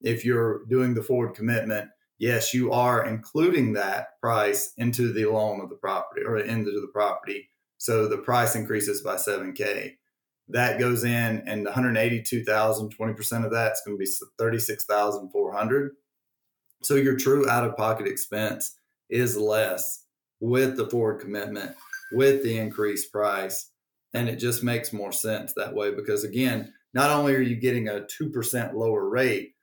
if 0.00 0.24
you're 0.24 0.64
doing 0.66 0.94
the 0.94 1.02
forward 1.02 1.34
commitment, 1.34 1.90
yes, 2.18 2.52
you 2.54 2.72
are 2.72 3.06
including 3.06 3.72
that 3.74 4.20
price 4.20 4.72
into 4.76 5.12
the 5.12 5.26
loan 5.26 5.60
of 5.60 5.68
the 5.68 5.76
property 5.76 6.22
or 6.24 6.38
into 6.38 6.70
the 6.70 6.90
property. 6.92 7.50
So 7.78 8.08
the 8.08 8.18
price 8.18 8.54
increases 8.54 9.02
by 9.02 9.16
7K. 9.16 9.96
That 10.48 10.78
goes 10.78 11.04
in 11.04 11.42
and 11.46 11.64
the 11.64 11.70
182,000, 11.70 12.96
20% 12.96 13.44
of 13.44 13.52
that 13.52 13.72
is 13.72 13.82
going 13.84 13.96
to 13.96 14.00
be 14.00 14.10
36,400. 14.38 15.92
So 16.82 16.94
your 16.94 17.16
true 17.16 17.48
out 17.48 17.64
of 17.64 17.76
pocket 17.76 18.06
expense 18.06 18.76
is 19.08 19.36
less 19.36 20.04
with 20.40 20.76
the 20.76 20.88
forward 20.88 21.20
commitment, 21.20 21.76
with 22.12 22.42
the 22.42 22.56
increased 22.56 23.12
price. 23.12 23.70
And 24.14 24.28
it 24.28 24.36
just 24.36 24.62
makes 24.62 24.92
more 24.92 25.12
sense 25.12 25.52
that 25.56 25.74
way 25.74 25.94
because, 25.94 26.24
again, 26.24 26.72
not 26.94 27.10
only 27.10 27.34
are 27.34 27.40
you 27.40 27.56
getting 27.56 27.88
a 27.88 28.06
2% 28.20 28.74
lower 28.74 29.08
rate, 29.08 29.54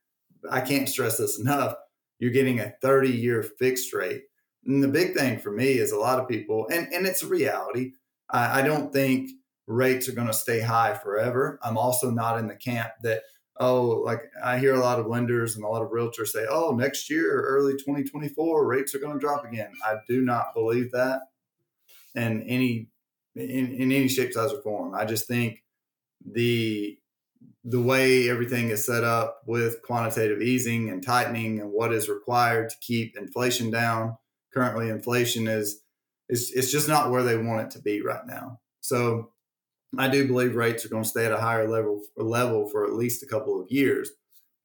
I 0.50 0.62
can't 0.62 0.90
stress 0.90 1.18
this 1.18 1.40
enough. 1.40 1.75
You're 2.20 2.32
getting 2.32 2.60
a 2.60 2.74
30 2.82 3.10
year 3.10 3.44
fixed 3.44 3.94
rate. 3.94 4.24
And 4.66 4.84
the 4.84 4.88
big 4.88 5.14
thing 5.14 5.40
for 5.40 5.52
me 5.52 5.74
is 5.74 5.92
a 5.92 6.00
lot 6.00 6.20
of 6.20 6.28
people, 6.28 6.68
and, 6.72 6.92
and 6.92 7.06
it's 7.06 7.22
a 7.22 7.28
reality. 7.28 7.92
I, 8.30 8.60
I 8.60 8.62
don't 8.64 8.92
think 8.92 9.30
rates 9.68 10.10
are 10.10 10.14
going 10.14 10.28
to 10.28 10.34
stay 10.34 10.60
high 10.60 10.96
forever. 10.96 11.60
I'm 11.64 11.78
also 11.78 12.10
not 12.10 12.40
in 12.40 12.48
the 12.48 12.56
camp 12.56 12.92
that, 13.04 13.22
oh, 13.60 14.02
like 14.06 14.22
I 14.44 14.58
hear 14.58 14.74
a 14.74 14.80
lot 14.80 15.00
of 15.00 15.06
lenders 15.06 15.56
and 15.56 15.64
a 15.64 15.68
lot 15.68 15.84
of 15.84 15.92
realtors 15.92 16.30
say, 16.30 16.46
oh, 16.50 16.72
next 16.72 17.10
year, 17.10 17.42
early 17.42 17.74
2024, 17.74 18.66
rates 18.66 18.96
are 18.96 19.00
going 19.00 19.14
to 19.14 19.20
drop 19.20 19.46
again. 19.46 19.72
I 19.84 19.98
do 20.08 20.22
not 20.22 20.54
believe 20.56 20.92
that 20.92 21.22
in 22.16 22.44
any 22.44 22.88
in, 23.36 23.75
in 23.75 23.92
any 23.92 24.08
shape, 24.08 24.34
size, 24.34 24.54
or 24.54 24.62
form. 24.62 24.96
I 24.96 25.06
just 25.06 25.28
think 25.28 25.64
the 26.25 26.98
the 27.67 27.81
way 27.81 28.29
everything 28.29 28.69
is 28.69 28.86
set 28.86 29.03
up 29.03 29.41
with 29.48 29.81
quantitative 29.81 30.39
easing 30.39 30.89
and 30.89 31.03
tightening 31.03 31.60
and 31.60 31.72
what 31.72 31.91
is 31.91 32.07
required 32.07 32.69
to 32.69 32.75
keep 32.79 33.17
inflation 33.17 33.72
down. 33.72 34.15
Currently, 34.53 34.89
inflation 34.89 35.48
is 35.48 35.81
is 36.29 36.51
it's 36.51 36.72
just 36.72 36.88
not 36.88 37.10
where 37.10 37.24
they 37.24 37.38
want 37.38 37.62
it 37.62 37.72
to 37.72 37.81
be 37.81 38.01
right 38.01 38.25
now. 38.25 38.60
So, 38.81 39.31
I 39.98 40.07
do 40.10 40.27
believe 40.27 40.55
rates 40.55 40.86
are 40.86 40.89
going 40.89 41.03
to 41.03 41.10
stay 41.10 41.25
at 41.25 41.31
a 41.31 41.39
higher 41.39 41.67
level 41.67 42.01
level 42.15 42.69
for 42.69 42.86
at 42.86 42.93
least 42.93 43.24
a 43.24 43.27
couple 43.27 43.60
of 43.60 43.72
years. 43.72 44.12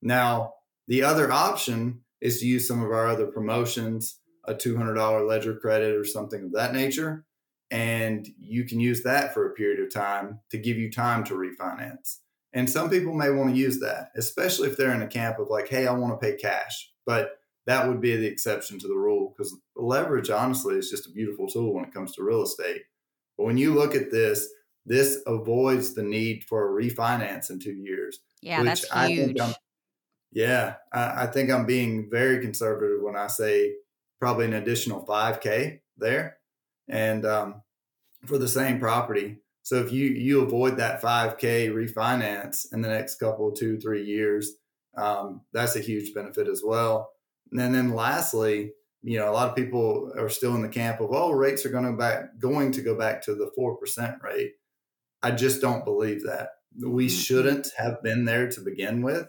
Now, 0.02 0.54
the 0.86 1.02
other 1.02 1.32
option 1.32 2.02
is 2.20 2.40
to 2.40 2.46
use 2.46 2.68
some 2.68 2.82
of 2.82 2.90
our 2.90 3.08
other 3.08 3.26
promotions, 3.26 4.18
a 4.44 4.54
$200 4.54 5.26
ledger 5.26 5.56
credit 5.56 5.96
or 5.96 6.04
something 6.04 6.44
of 6.44 6.52
that 6.52 6.74
nature, 6.74 7.24
and 7.70 8.28
you 8.38 8.64
can 8.64 8.78
use 8.78 9.02
that 9.04 9.32
for 9.32 9.46
a 9.46 9.54
period 9.54 9.80
of 9.80 9.92
time 9.92 10.40
to 10.50 10.58
give 10.58 10.76
you 10.76 10.90
time 10.90 11.24
to 11.24 11.34
refinance. 11.34 12.18
And 12.52 12.68
some 12.68 12.90
people 12.90 13.14
may 13.14 13.30
want 13.30 13.50
to 13.50 13.60
use 13.60 13.78
that, 13.80 14.10
especially 14.16 14.68
if 14.68 14.76
they're 14.76 14.94
in 14.94 15.02
a 15.02 15.08
camp 15.08 15.38
of 15.38 15.48
like, 15.48 15.68
hey, 15.68 15.86
I 15.86 15.92
want 15.92 16.12
to 16.12 16.26
pay 16.26 16.36
cash. 16.36 16.90
But 17.06 17.38
that 17.66 17.86
would 17.86 18.00
be 18.00 18.16
the 18.16 18.26
exception 18.26 18.78
to 18.80 18.88
the 18.88 18.96
rule 18.96 19.32
because 19.32 19.56
leverage, 19.76 20.30
honestly, 20.30 20.76
is 20.76 20.90
just 20.90 21.06
a 21.06 21.12
beautiful 21.12 21.46
tool 21.46 21.74
when 21.74 21.84
it 21.84 21.94
comes 21.94 22.12
to 22.14 22.24
real 22.24 22.42
estate. 22.42 22.82
But 23.38 23.44
when 23.44 23.56
you 23.56 23.74
look 23.74 23.94
at 23.94 24.10
this, 24.10 24.48
this 24.86 25.18
avoids 25.26 25.94
the 25.94 26.02
need 26.02 26.44
for 26.44 26.66
a 26.66 26.82
refinance 26.82 27.50
in 27.50 27.60
two 27.60 27.72
years. 27.74 28.18
Yeah, 28.42 28.62
that's 28.62 28.90
huge. 29.06 29.38
yeah, 30.32 30.74
I, 30.92 31.24
I 31.24 31.26
think 31.26 31.50
I'm 31.50 31.66
being 31.66 32.08
very 32.10 32.40
conservative 32.40 33.02
when 33.02 33.16
I 33.16 33.26
say 33.26 33.74
probably 34.18 34.46
an 34.46 34.54
additional 34.54 35.04
5K 35.06 35.80
there. 35.96 36.38
And 36.88 37.24
um, 37.24 37.62
for 38.26 38.38
the 38.38 38.48
same 38.48 38.80
property, 38.80 39.38
so 39.70 39.76
if 39.76 39.92
you 39.92 40.06
you 40.08 40.40
avoid 40.40 40.78
that 40.78 41.00
5K 41.00 41.70
refinance 41.70 42.66
in 42.72 42.80
the 42.80 42.88
next 42.88 43.20
couple, 43.20 43.52
two, 43.52 43.78
three 43.78 44.04
years, 44.04 44.54
um, 44.96 45.42
that's 45.52 45.76
a 45.76 45.80
huge 45.80 46.12
benefit 46.12 46.48
as 46.48 46.60
well. 46.64 47.12
And 47.52 47.72
then 47.72 47.94
lastly, 47.94 48.72
you 49.04 49.16
know, 49.16 49.30
a 49.30 49.32
lot 49.32 49.48
of 49.48 49.54
people 49.54 50.10
are 50.18 50.28
still 50.28 50.56
in 50.56 50.62
the 50.62 50.68
camp 50.68 51.00
of, 51.00 51.12
oh, 51.12 51.30
rates 51.30 51.64
are 51.64 51.70
going 51.70 51.84
to 51.84 51.92
back 51.92 52.36
going 52.40 52.72
to 52.72 52.82
go 52.82 52.98
back 52.98 53.22
to 53.22 53.36
the 53.36 53.48
four 53.54 53.76
percent 53.76 54.16
rate. 54.24 54.54
I 55.22 55.30
just 55.30 55.60
don't 55.60 55.84
believe 55.84 56.24
that. 56.24 56.48
We 56.76 57.06
mm-hmm. 57.06 57.16
shouldn't 57.16 57.68
have 57.78 58.02
been 58.02 58.24
there 58.24 58.48
to 58.50 58.60
begin 58.60 59.02
with. 59.02 59.28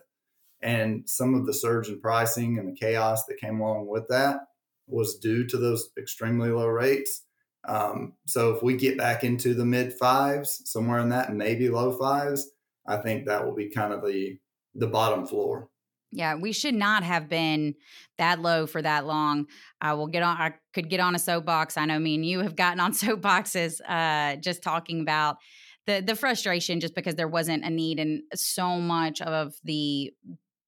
And 0.60 1.08
some 1.08 1.36
of 1.36 1.46
the 1.46 1.54
surge 1.54 1.88
in 1.88 2.02
pricing 2.02 2.58
and 2.58 2.68
the 2.68 2.80
chaos 2.80 3.26
that 3.26 3.40
came 3.40 3.60
along 3.60 3.90
with 3.90 4.08
that 4.08 4.40
was 4.88 5.20
due 5.20 5.46
to 5.50 5.58
those 5.60 5.92
extremely 6.00 6.50
low 6.50 6.66
rates. 6.66 7.26
Um, 7.68 8.14
so 8.26 8.56
if 8.56 8.64
we 8.64 8.76
get 8.76 8.98
back 8.98 9.24
into 9.24 9.54
the 9.54 9.66
mid 9.66 9.94
fives, 9.94 10.62
somewhere 10.66 11.00
in 11.00 11.10
that, 11.10 11.34
maybe 11.34 11.70
low 11.70 11.92
fives, 11.98 12.50
I 12.88 12.98
think 12.98 13.26
that 13.26 13.46
will 13.46 13.56
be 13.56 13.70
kind 13.70 13.94
of 13.94 14.04
the 14.04 14.38
the 14.74 14.88
bottom 14.88 15.28
floor. 15.28 15.70
Yeah, 16.14 16.36
we 16.36 16.52
should 16.52 16.74
not 16.74 17.04
have 17.04 17.30
been 17.30 17.76
that 18.18 18.42
low 18.42 18.68
for 18.68 18.82
that 18.82 19.06
long. 19.06 19.48
I 19.80 19.94
will 19.94 20.08
get 20.08 20.24
on. 20.24 20.38
I 20.38 20.54
could 20.74 20.90
get 20.90 21.00
on 21.00 21.16
a 21.16 21.20
soapbox. 21.20 21.78
I 21.78 21.86
know 21.86 22.00
me 22.00 22.16
and 22.16 22.26
you 22.26 22.40
have 22.40 22.56
gotten 22.56 22.80
on 22.80 22.92
soapboxes, 22.94 23.80
uh, 23.88 24.38
just 24.38 24.64
talking 24.64 25.02
about 25.02 25.38
the 25.86 26.02
the 26.06 26.16
frustration, 26.16 26.80
just 26.80 26.96
because 26.96 27.16
there 27.16 27.28
wasn't 27.28 27.64
a 27.64 27.70
need, 27.70 28.00
and 28.00 28.24
so 28.34 28.80
much 28.80 29.22
of 29.22 29.54
the 29.64 30.12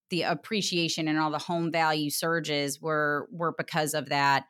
the 0.09 0.21
appreciation 0.21 1.07
and 1.07 1.17
all 1.19 1.31
the 1.31 1.39
home 1.39 1.71
value 1.71 2.09
surges 2.09 2.79
were 2.79 3.27
were 3.31 3.53
because 3.57 3.93
of 3.93 4.09
that 4.09 4.45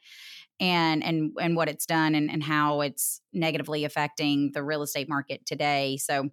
and 0.63 1.03
and 1.03 1.31
and 1.41 1.57
what 1.57 1.67
it's 1.67 1.85
done 1.85 2.15
and, 2.15 2.31
and 2.31 2.41
how 2.41 2.79
it's 2.79 3.19
negatively 3.33 3.83
affecting 3.83 4.51
the 4.53 4.63
real 4.63 4.81
estate 4.81 5.09
market 5.09 5.45
today. 5.45 5.97
So 5.97 6.29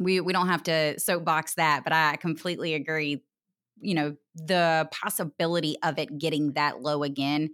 we 0.00 0.20
we 0.20 0.32
don't 0.32 0.48
have 0.48 0.64
to 0.64 0.98
soapbox 0.98 1.54
that, 1.54 1.84
but 1.84 1.92
I 1.92 2.16
completely 2.16 2.74
agree. 2.74 3.22
You 3.80 3.94
know, 3.94 4.16
the 4.34 4.88
possibility 4.90 5.76
of 5.84 6.00
it 6.00 6.18
getting 6.18 6.54
that 6.54 6.82
low 6.82 7.04
again 7.04 7.50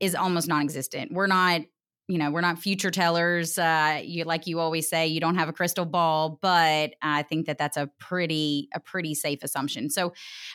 is 0.00 0.14
almost 0.14 0.48
non-existent. 0.48 1.12
We're 1.12 1.26
not 1.26 1.62
you 2.10 2.18
know 2.18 2.30
we're 2.30 2.40
not 2.40 2.58
future 2.58 2.90
tellers 2.90 3.58
uh 3.58 4.00
you 4.02 4.24
like 4.24 4.46
you 4.46 4.58
always 4.58 4.88
say 4.88 5.06
you 5.06 5.20
don't 5.20 5.36
have 5.36 5.48
a 5.48 5.52
crystal 5.52 5.84
ball 5.84 6.38
but 6.42 6.94
i 7.02 7.22
think 7.22 7.46
that 7.46 7.58
that's 7.58 7.76
a 7.76 7.88
pretty 7.98 8.68
a 8.74 8.80
pretty 8.80 9.14
safe 9.14 9.42
assumption. 9.42 9.90
So 9.90 10.12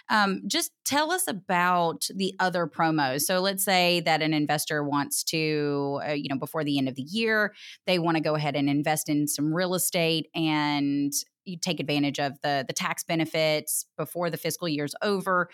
um, 0.09 0.41
just 0.47 0.71
tell 0.85 1.11
us 1.11 1.27
about 1.27 2.07
the 2.13 2.33
other 2.39 2.67
promos. 2.67 3.21
So 3.21 3.39
let's 3.39 3.63
say 3.63 4.01
that 4.01 4.21
an 4.21 4.33
investor 4.33 4.83
wants 4.83 5.23
to 5.25 5.99
uh, 6.07 6.11
you 6.13 6.27
know 6.29 6.37
before 6.37 6.63
the 6.63 6.77
end 6.77 6.89
of 6.89 6.95
the 6.95 7.03
year 7.03 7.53
they 7.85 7.99
want 7.99 8.17
to 8.17 8.23
go 8.23 8.35
ahead 8.35 8.55
and 8.55 8.69
invest 8.69 9.09
in 9.09 9.27
some 9.27 9.53
real 9.53 9.73
estate 9.73 10.27
and 10.35 11.13
you 11.45 11.57
take 11.57 11.79
advantage 11.79 12.19
of 12.19 12.33
the 12.41 12.65
the 12.67 12.73
tax 12.73 13.03
benefits 13.03 13.85
before 13.97 14.29
the 14.29 14.37
fiscal 14.37 14.67
year's 14.67 14.95
over 15.01 15.49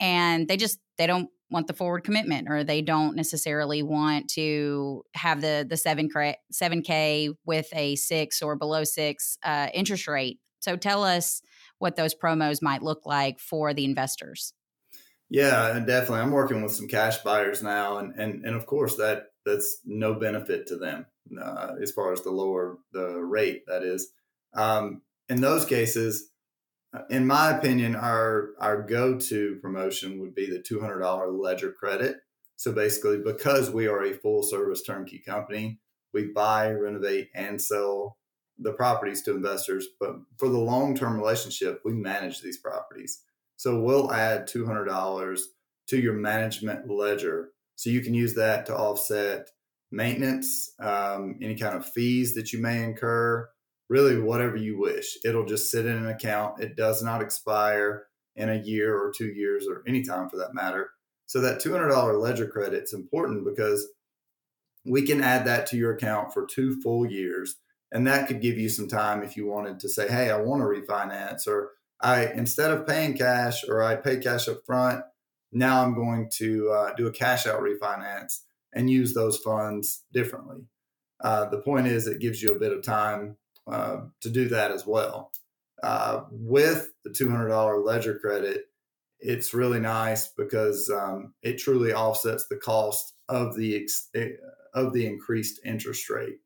and 0.00 0.48
they 0.48 0.56
just 0.56 0.78
they 0.96 1.06
don't 1.06 1.30
want 1.50 1.66
the 1.66 1.72
forward 1.72 2.04
commitment 2.04 2.48
or 2.50 2.62
they 2.62 2.82
don't 2.82 3.16
necessarily 3.16 3.82
want 3.82 4.28
to 4.28 5.02
have 5.14 5.40
the 5.40 5.66
the 5.68 5.76
7 5.76 6.10
7k 6.52 7.34
with 7.44 7.68
a 7.72 7.96
6 7.96 8.42
or 8.42 8.56
below 8.56 8.84
6 8.84 9.38
uh, 9.42 9.68
interest 9.72 10.06
rate. 10.08 10.38
So 10.60 10.76
tell 10.76 11.04
us 11.04 11.40
what 11.78 11.96
those 11.96 12.14
promos 12.14 12.60
might 12.60 12.82
look 12.82 13.06
like 13.06 13.40
for 13.40 13.72
the 13.72 13.84
investors. 13.84 14.52
Yeah 15.30 15.78
definitely. 15.80 16.20
I'm 16.20 16.32
working 16.32 16.62
with 16.62 16.72
some 16.72 16.88
cash 16.88 17.18
buyers 17.18 17.62
now 17.62 17.98
and 17.98 18.14
and, 18.18 18.44
and 18.44 18.54
of 18.54 18.66
course 18.66 18.96
that 18.96 19.26
that's 19.46 19.78
no 19.84 20.14
benefit 20.14 20.66
to 20.66 20.76
them 20.76 21.06
uh, 21.40 21.74
as 21.80 21.92
far 21.92 22.12
as 22.12 22.22
the 22.22 22.30
lower 22.30 22.78
the 22.92 23.20
rate 23.20 23.64
that 23.66 23.82
is. 23.82 24.12
Um, 24.54 25.02
in 25.28 25.40
those 25.40 25.64
cases 25.64 26.30
in 27.10 27.26
my 27.26 27.56
opinion, 27.56 27.96
our 27.96 28.50
our 28.60 28.82
go 28.82 29.18
to 29.18 29.58
promotion 29.62 30.20
would 30.20 30.34
be 30.34 30.50
the 30.50 30.62
two 30.62 30.80
hundred 30.80 31.00
dollar 31.00 31.30
ledger 31.30 31.72
credit. 31.72 32.16
So 32.56 32.72
basically, 32.72 33.18
because 33.18 33.70
we 33.70 33.86
are 33.86 34.02
a 34.02 34.14
full 34.14 34.42
service 34.42 34.82
turnkey 34.82 35.22
company, 35.24 35.80
we 36.12 36.32
buy, 36.32 36.72
renovate, 36.72 37.28
and 37.34 37.60
sell 37.60 38.18
the 38.58 38.72
properties 38.72 39.22
to 39.22 39.36
investors. 39.36 39.86
But 40.00 40.16
for 40.38 40.48
the 40.48 40.58
long 40.58 40.96
term 40.96 41.16
relationship, 41.16 41.82
we 41.84 41.92
manage 41.92 42.40
these 42.40 42.58
properties. 42.58 43.22
So 43.56 43.80
we'll 43.80 44.12
add 44.12 44.46
two 44.46 44.66
hundred 44.66 44.86
dollars 44.86 45.48
to 45.88 45.98
your 45.98 46.14
management 46.14 46.90
ledger. 46.90 47.50
So 47.76 47.90
you 47.90 48.00
can 48.00 48.14
use 48.14 48.34
that 48.34 48.66
to 48.66 48.76
offset 48.76 49.48
maintenance, 49.90 50.72
um, 50.80 51.38
any 51.40 51.54
kind 51.54 51.76
of 51.76 51.86
fees 51.86 52.34
that 52.34 52.52
you 52.52 52.60
may 52.60 52.82
incur, 52.82 53.48
really 53.88 54.20
whatever 54.20 54.56
you 54.56 54.78
wish. 54.78 55.16
It'll 55.24 55.46
just 55.46 55.70
sit 55.70 55.86
in 55.86 55.96
an 55.96 56.08
account. 56.08 56.60
It 56.60 56.76
does 56.76 57.02
not 57.02 57.22
expire 57.22 58.06
in 58.36 58.48
a 58.48 58.62
year 58.62 58.96
or 58.96 59.12
two 59.16 59.28
years 59.28 59.66
or 59.68 59.82
any 59.86 60.02
time 60.02 60.28
for 60.28 60.36
that 60.36 60.54
matter. 60.54 60.90
So 61.26 61.40
that 61.40 61.60
$200 61.60 62.20
ledger 62.20 62.46
credit 62.46 62.84
is 62.84 62.92
important 62.92 63.44
because 63.44 63.86
we 64.84 65.02
can 65.02 65.20
add 65.20 65.46
that 65.46 65.66
to 65.68 65.76
your 65.76 65.92
account 65.92 66.32
for 66.32 66.46
two 66.46 66.80
full 66.80 67.06
years. 67.06 67.56
And 67.92 68.06
that 68.06 68.28
could 68.28 68.40
give 68.40 68.58
you 68.58 68.68
some 68.68 68.88
time 68.88 69.22
if 69.22 69.36
you 69.36 69.46
wanted 69.46 69.80
to 69.80 69.88
say, 69.88 70.08
hey, 70.08 70.30
I 70.30 70.40
want 70.40 70.62
to 70.62 70.66
refinance, 70.66 71.46
or 71.46 71.70
I, 72.00 72.26
instead 72.26 72.70
of 72.70 72.86
paying 72.86 73.16
cash 73.16 73.64
or 73.66 73.82
I 73.82 73.96
pay 73.96 74.18
cash 74.18 74.48
up 74.48 74.58
front, 74.66 75.02
now 75.52 75.82
I'm 75.82 75.94
going 75.94 76.30
to 76.34 76.70
uh, 76.70 76.94
do 76.94 77.06
a 77.06 77.12
cash 77.12 77.46
out 77.46 77.62
refinance 77.62 78.40
and 78.74 78.90
use 78.90 79.14
those 79.14 79.38
funds 79.38 80.04
differently. 80.12 80.64
Uh, 81.20 81.46
the 81.46 81.60
point 81.60 81.86
is, 81.86 82.06
it 82.06 82.20
gives 82.20 82.42
you 82.42 82.50
a 82.50 82.58
bit 82.58 82.72
of 82.72 82.82
time 82.82 83.36
uh, 83.70 84.00
to 84.20 84.30
do 84.30 84.48
that 84.48 84.70
as 84.70 84.86
well. 84.86 85.32
Uh, 85.82 86.22
with 86.30 86.90
the 87.04 87.10
$200 87.10 87.84
ledger 87.84 88.18
credit, 88.18 88.66
it's 89.20 89.54
really 89.54 89.80
nice 89.80 90.28
because 90.28 90.90
um, 90.90 91.34
it 91.42 91.58
truly 91.58 91.92
offsets 91.92 92.46
the 92.46 92.56
cost 92.56 93.14
of 93.28 93.56
the 93.56 93.76
ex- 93.82 94.08
eh, 94.14 94.30
of 94.74 94.92
the 94.92 95.06
increased 95.06 95.60
interest 95.64 96.08
rate, 96.08 96.38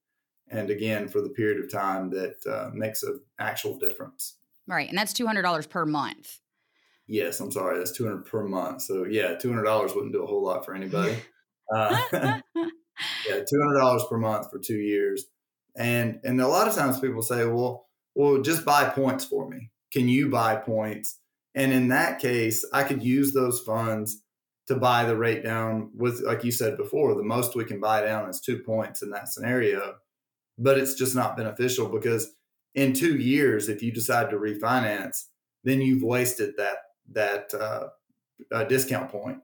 and 0.49 0.71
again 0.71 1.09
for 1.09 1.21
the 1.21 1.29
period 1.29 1.63
of 1.63 1.71
time 1.71 2.11
that 2.11 2.37
uh, 2.47 2.71
makes 2.73 3.03
an 3.03 3.21
actual 3.39 3.79
difference. 3.79 4.37
Right, 4.67 4.89
and 4.89 4.97
that's 4.97 5.13
two 5.13 5.27
hundred 5.27 5.43
dollars 5.43 5.67
per 5.67 5.85
month. 5.85 6.39
Yes, 7.07 7.41
I'm 7.41 7.53
sorry, 7.53 7.79
that's 7.79 7.93
two 7.93 8.05
hundred 8.05 8.27
per 8.27 8.45
month. 8.45 8.83
So 8.83 9.05
yeah, 9.05 9.35
two 9.35 9.51
hundred 9.51 9.65
dollars 9.65 9.95
wouldn't 9.95 10.13
do 10.13 10.23
a 10.23 10.27
whole 10.27 10.43
lot 10.43 10.65
for 10.65 10.75
anybody. 10.75 11.17
Uh, 11.73 11.99
yeah, 12.13 12.41
two 12.55 13.61
hundred 13.63 13.79
dollars 13.79 14.03
per 14.11 14.19
month 14.19 14.51
for 14.51 14.59
two 14.59 14.77
years, 14.77 15.25
and 15.77 16.21
and 16.25 16.41
a 16.41 16.49
lot 16.49 16.69
of 16.69 16.75
times 16.75 17.01
people 17.01 17.23
say, 17.23 17.45
well, 17.47 17.87
well, 18.15 18.41
just 18.43 18.65
buy 18.65 18.89
points 18.89 19.25
for 19.25 19.49
me. 19.49 19.71
Can 19.93 20.09
you 20.09 20.29
buy 20.29 20.57
points? 20.57 21.19
And 21.55 21.73
in 21.73 21.89
that 21.89 22.19
case, 22.19 22.65
I 22.73 22.83
could 22.83 23.03
use 23.03 23.33
those 23.33 23.61
funds 23.61 24.23
to 24.69 24.77
buy 24.77 25.05
the 25.05 25.17
rate 25.17 25.43
down 25.43 25.91
with, 25.95 26.21
like 26.21 26.45
you 26.45 26.53
said 26.53 26.77
before, 26.77 27.15
the 27.15 27.23
most 27.23 27.55
we 27.55 27.65
can 27.65 27.81
buy 27.81 28.03
down 28.03 28.29
is 28.29 28.41
two 28.41 28.59
points 28.59 29.03
in 29.03 29.11
that 29.11 29.29
scenario. 29.29 29.97
But 30.59 30.79
it's 30.79 30.95
just 30.95 31.15
not 31.15 31.37
beneficial 31.37 31.89
because 31.89 32.33
in 32.75 32.93
two 32.93 33.17
years, 33.17 33.69
if 33.69 33.83
you 33.83 33.93
decide 33.93 34.31
to 34.31 34.37
refinance, 34.37 35.25
then 35.65 35.81
you've 35.81 36.03
wasted 36.03 36.55
that 36.57 36.77
that 37.13 37.53
uh, 37.55 37.89
uh, 38.51 38.65
discount 38.65 39.11
point 39.11 39.39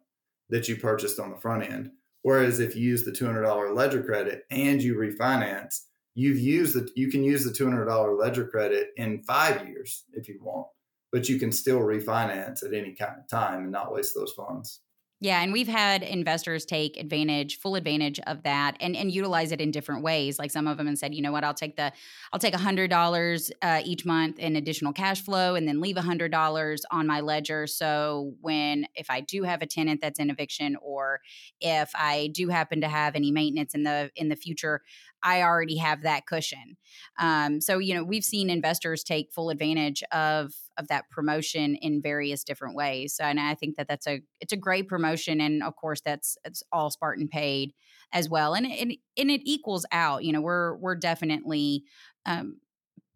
that 0.49 0.69
you 0.69 0.77
purchased 0.77 1.19
on 1.19 1.31
the 1.31 1.37
front 1.37 1.65
end. 1.65 1.91
Whereas 2.23 2.61
if 2.61 2.75
you 2.75 2.83
use 2.83 3.05
the 3.05 3.13
two 3.13 3.27
hundred 3.27 3.43
dollar 3.43 3.73
ledger 3.73 4.03
credit 4.03 4.45
and 4.51 4.83
you 4.83 4.95
refinance, 4.95 5.81
you've 6.19 6.41
used 6.41 6.75
the 6.75 6.91
you 6.97 7.09
can 7.09 7.23
use 7.23 7.45
the 7.45 7.53
two 7.53 7.65
hundred 7.65 7.85
dollar 7.85 8.13
ledger 8.15 8.45
credit 8.45 8.89
in 8.97 9.23
five 9.23 9.69
years 9.69 10.03
if 10.15 10.29
you 10.29 10.41
want, 10.43 10.67
but 11.13 11.29
you 11.29 11.39
can 11.39 11.53
still 11.53 11.79
refinance 11.79 12.65
at 12.65 12.75
any 12.75 12.93
kind 12.93 13.15
of 13.21 13.29
time 13.29 13.63
and 13.63 13.71
not 13.71 13.93
waste 13.95 14.17
those 14.17 14.33
funds. 14.33 14.81
Yeah, 15.21 15.43
and 15.43 15.53
we've 15.53 15.67
had 15.67 16.05
investors 16.05 16.65
take 16.65 16.97
advantage, 16.97 17.59
full 17.59 17.75
advantage 17.75 18.21
of 18.29 18.45
that, 18.45 18.77
and 18.81 18.95
and 18.95 19.11
utilize 19.11 19.51
it 19.51 19.61
in 19.61 19.73
different 19.73 20.05
ways. 20.05 20.39
Like 20.39 20.53
some 20.53 20.69
of 20.69 20.77
them 20.77 20.87
and 20.87 20.97
said, 20.97 21.13
you 21.13 21.23
know 21.23 21.33
what, 21.33 21.43
I'll 21.43 21.55
take 21.55 21.77
the, 21.77 21.93
I'll 22.33 22.39
take 22.39 22.55
a 22.55 22.59
hundred 22.59 22.89
dollars 22.89 23.51
uh, 23.61 23.83
each 23.85 24.05
month 24.07 24.39
in 24.39 24.55
additional 24.55 24.93
cash 24.93 25.21
flow, 25.25 25.57
and 25.57 25.67
then 25.67 25.81
leave 25.81 25.97
a 25.97 26.03
hundred 26.03 26.31
dollars 26.31 26.83
on 26.93 27.09
my 27.09 27.19
ledger. 27.21 27.67
So 27.67 28.35
when 28.41 28.87
if 28.95 29.11
I 29.11 29.21
do 29.21 29.43
have 29.43 29.61
a 29.61 29.67
tenant 29.67 30.01
that's 30.01 30.21
in 30.21 30.31
eviction, 30.31 30.77
or 30.81 31.21
if 31.61 31.91
I 31.97 32.29
do 32.33 32.49
happen 32.49 32.81
to 32.83 32.89
have 32.89 33.17
any 33.17 33.33
maintenance 33.33 33.75
in 33.75 33.83
the 33.83 34.13
in 34.15 34.29
the 34.29 34.37
future, 34.37 34.83
I 35.25 35.43
already 35.43 35.79
have 35.79 36.03
that 36.03 36.27
cushion. 36.27 36.77
Um, 37.19 37.61
so 37.61 37.79
you 37.79 37.93
know 37.95 38.05
we've 38.05 38.25
seen 38.25 38.51
investors 38.51 39.03
take 39.03 39.33
full 39.33 39.51
advantage 39.51 40.05
of 40.13 40.55
of 40.79 40.89
that 40.89 41.11
promotion 41.11 41.75
in 41.77 42.01
various 42.01 42.45
different 42.45 42.75
ways. 42.75 43.15
So, 43.15 43.25
and 43.25 43.39
I 43.39 43.55
think 43.55 43.77
that 43.77 43.89
that's 43.89 44.07
a 44.07 44.21
it's 44.41 44.53
a 44.53 44.57
great 44.57 44.89
promotion, 44.89 45.41
and 45.41 45.63
of 45.63 45.77
course 45.77 46.01
that's 46.01 46.39
it's 46.45 46.63
all 46.73 46.91
Spartan 46.91 47.29
paid 47.29 47.75
as 48.13 48.29
well, 48.29 48.55
and 48.55 48.67
and 48.67 48.95
and 49.17 49.31
it 49.31 49.43
equals 49.45 49.85
out. 49.93 50.25
You 50.25 50.33
know 50.33 50.41
we're 50.41 50.77
we're 50.77 50.97
definitely 50.97 51.85
um, 52.27 52.59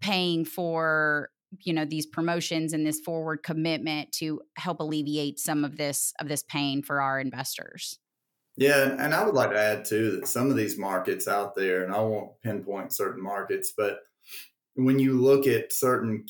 paying 0.01 0.45
for 0.45 1.31
you 1.61 1.73
know 1.73 1.85
these 1.85 2.07
promotions 2.07 2.73
and 2.73 2.87
this 2.87 3.01
forward 3.01 3.43
commitment 3.43 4.13
to 4.13 4.41
help 4.57 4.81
alleviate 4.81 5.39
some 5.39 5.65
of 5.65 5.77
this 5.77 6.13
of 6.19 6.29
this 6.29 6.43
pain 6.43 6.83
for 6.83 7.01
our 7.01 7.21
investors 7.21 7.99
yeah, 8.57 8.97
and 8.99 9.15
I 9.15 9.25
would 9.25 9.35
like 9.35 9.51
to 9.51 9.59
add 9.59 9.85
too 9.85 10.11
that 10.13 10.29
some 10.29 10.51
of 10.51 10.57
these 10.57 10.77
markets 10.77 11.27
out 11.27 11.55
there, 11.55 11.85
and 11.85 11.93
I 11.93 12.01
won't 12.01 12.41
pinpoint 12.43 12.93
certain 12.93 13.23
markets, 13.23 13.73
but 13.75 14.01
when 14.75 14.99
you 14.99 15.21
look 15.21 15.47
at 15.47 15.73
certain 15.73 16.27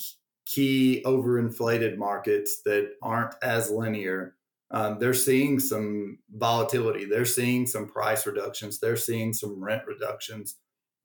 key 0.53 1.03
overinflated 1.05 1.97
markets 1.97 2.63
that 2.65 2.93
aren't 3.03 3.35
as 3.43 3.71
linear, 3.71 4.35
um, 4.71 4.99
they're 4.99 5.15
seeing 5.15 5.61
some 5.61 6.19
volatility. 6.31 7.05
They're 7.05 7.25
seeing 7.25 7.67
some 7.67 7.87
price 7.87 8.27
reductions. 8.27 8.79
They're 8.79 8.97
seeing 8.97 9.33
some 9.33 9.63
rent 9.63 9.83
reductions, 9.87 10.57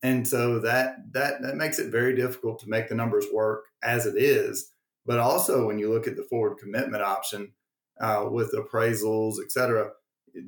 and 0.02 0.28
so 0.28 0.60
that 0.60 0.96
that 1.14 1.42
that 1.42 1.56
makes 1.56 1.80
it 1.80 1.92
very 1.92 2.16
difficult 2.16 2.60
to 2.60 2.70
make 2.70 2.88
the 2.88 2.96
numbers 2.96 3.26
work 3.34 3.66
as 3.84 4.06
it 4.06 4.16
is. 4.18 4.72
But 5.06 5.20
also, 5.20 5.68
when 5.68 5.80
you 5.80 5.92
look 5.92 6.08
at 6.08 6.16
the 6.16 6.28
forward 6.30 6.58
commitment 6.58 7.04
option 7.04 7.54
uh, 8.00 8.28
with 8.30 8.54
appraisals, 8.54 9.36
et 9.44 9.52
cetera 9.52 9.92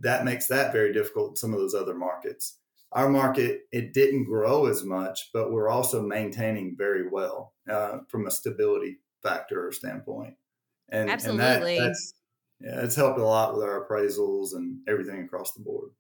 that 0.02 0.26
makes 0.26 0.48
that 0.48 0.72
very 0.72 0.94
difficult 0.94 1.32
in 1.32 1.36
some 1.36 1.54
of 1.54 1.60
those 1.60 1.74
other 1.74 1.94
markets. 1.94 2.58
Our 2.92 3.10
market, 3.10 3.62
it 3.72 3.94
didn't 3.94 4.26
grow 4.26 4.66
as 4.66 4.84
much, 4.84 5.30
but 5.34 5.52
we're 5.52 5.70
also 5.70 6.02
maintaining 6.02 6.76
very 6.76 7.08
well 7.08 7.54
uh, 7.70 8.00
from 8.08 8.26
a 8.26 8.32
stability 8.32 8.98
factor 9.22 9.72
standpoint. 9.72 10.36
And, 10.90 11.10
Absolutely. 11.10 11.78
And 11.78 11.86
that, 11.86 11.88
that's, 11.88 12.14
yeah, 12.60 12.82
it's 12.82 12.96
helped 12.96 13.20
a 13.20 13.24
lot 13.24 13.54
with 13.54 13.64
our 13.64 13.86
appraisals 13.86 14.54
and 14.54 14.80
everything 14.88 15.24
across 15.24 15.54
the 15.54 15.62
board. 15.62 15.92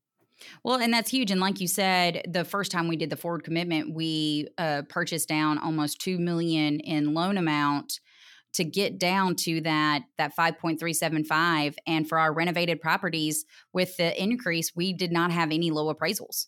Well, 0.63 0.79
and 0.79 0.93
that's 0.93 1.11
huge. 1.11 1.31
And 1.31 1.41
like 1.41 1.59
you 1.59 1.67
said, 1.67 2.23
the 2.27 2.45
first 2.45 2.71
time 2.71 2.87
we 2.87 2.95
did 2.95 3.09
the 3.09 3.17
forward 3.17 3.43
commitment, 3.43 3.93
we 3.93 4.47
uh, 4.57 4.83
purchased 4.89 5.27
down 5.27 5.57
almost 5.57 5.99
two 5.99 6.17
million 6.17 6.79
in 6.79 7.13
loan 7.13 7.37
amount 7.37 7.99
to 8.53 8.63
get 8.63 8.97
down 8.97 9.35
to 9.35 9.61
that 9.61 10.03
that 10.17 10.35
5.375 10.35 11.75
and 11.85 12.09
for 12.09 12.17
our 12.17 12.33
renovated 12.33 12.81
properties 12.81 13.45
with 13.73 13.95
the 13.97 14.21
increase 14.21 14.75
we 14.75 14.91
did 14.91 15.11
not 15.11 15.31
have 15.31 15.51
any 15.51 15.69
low 15.69 15.93
appraisals 15.93 16.47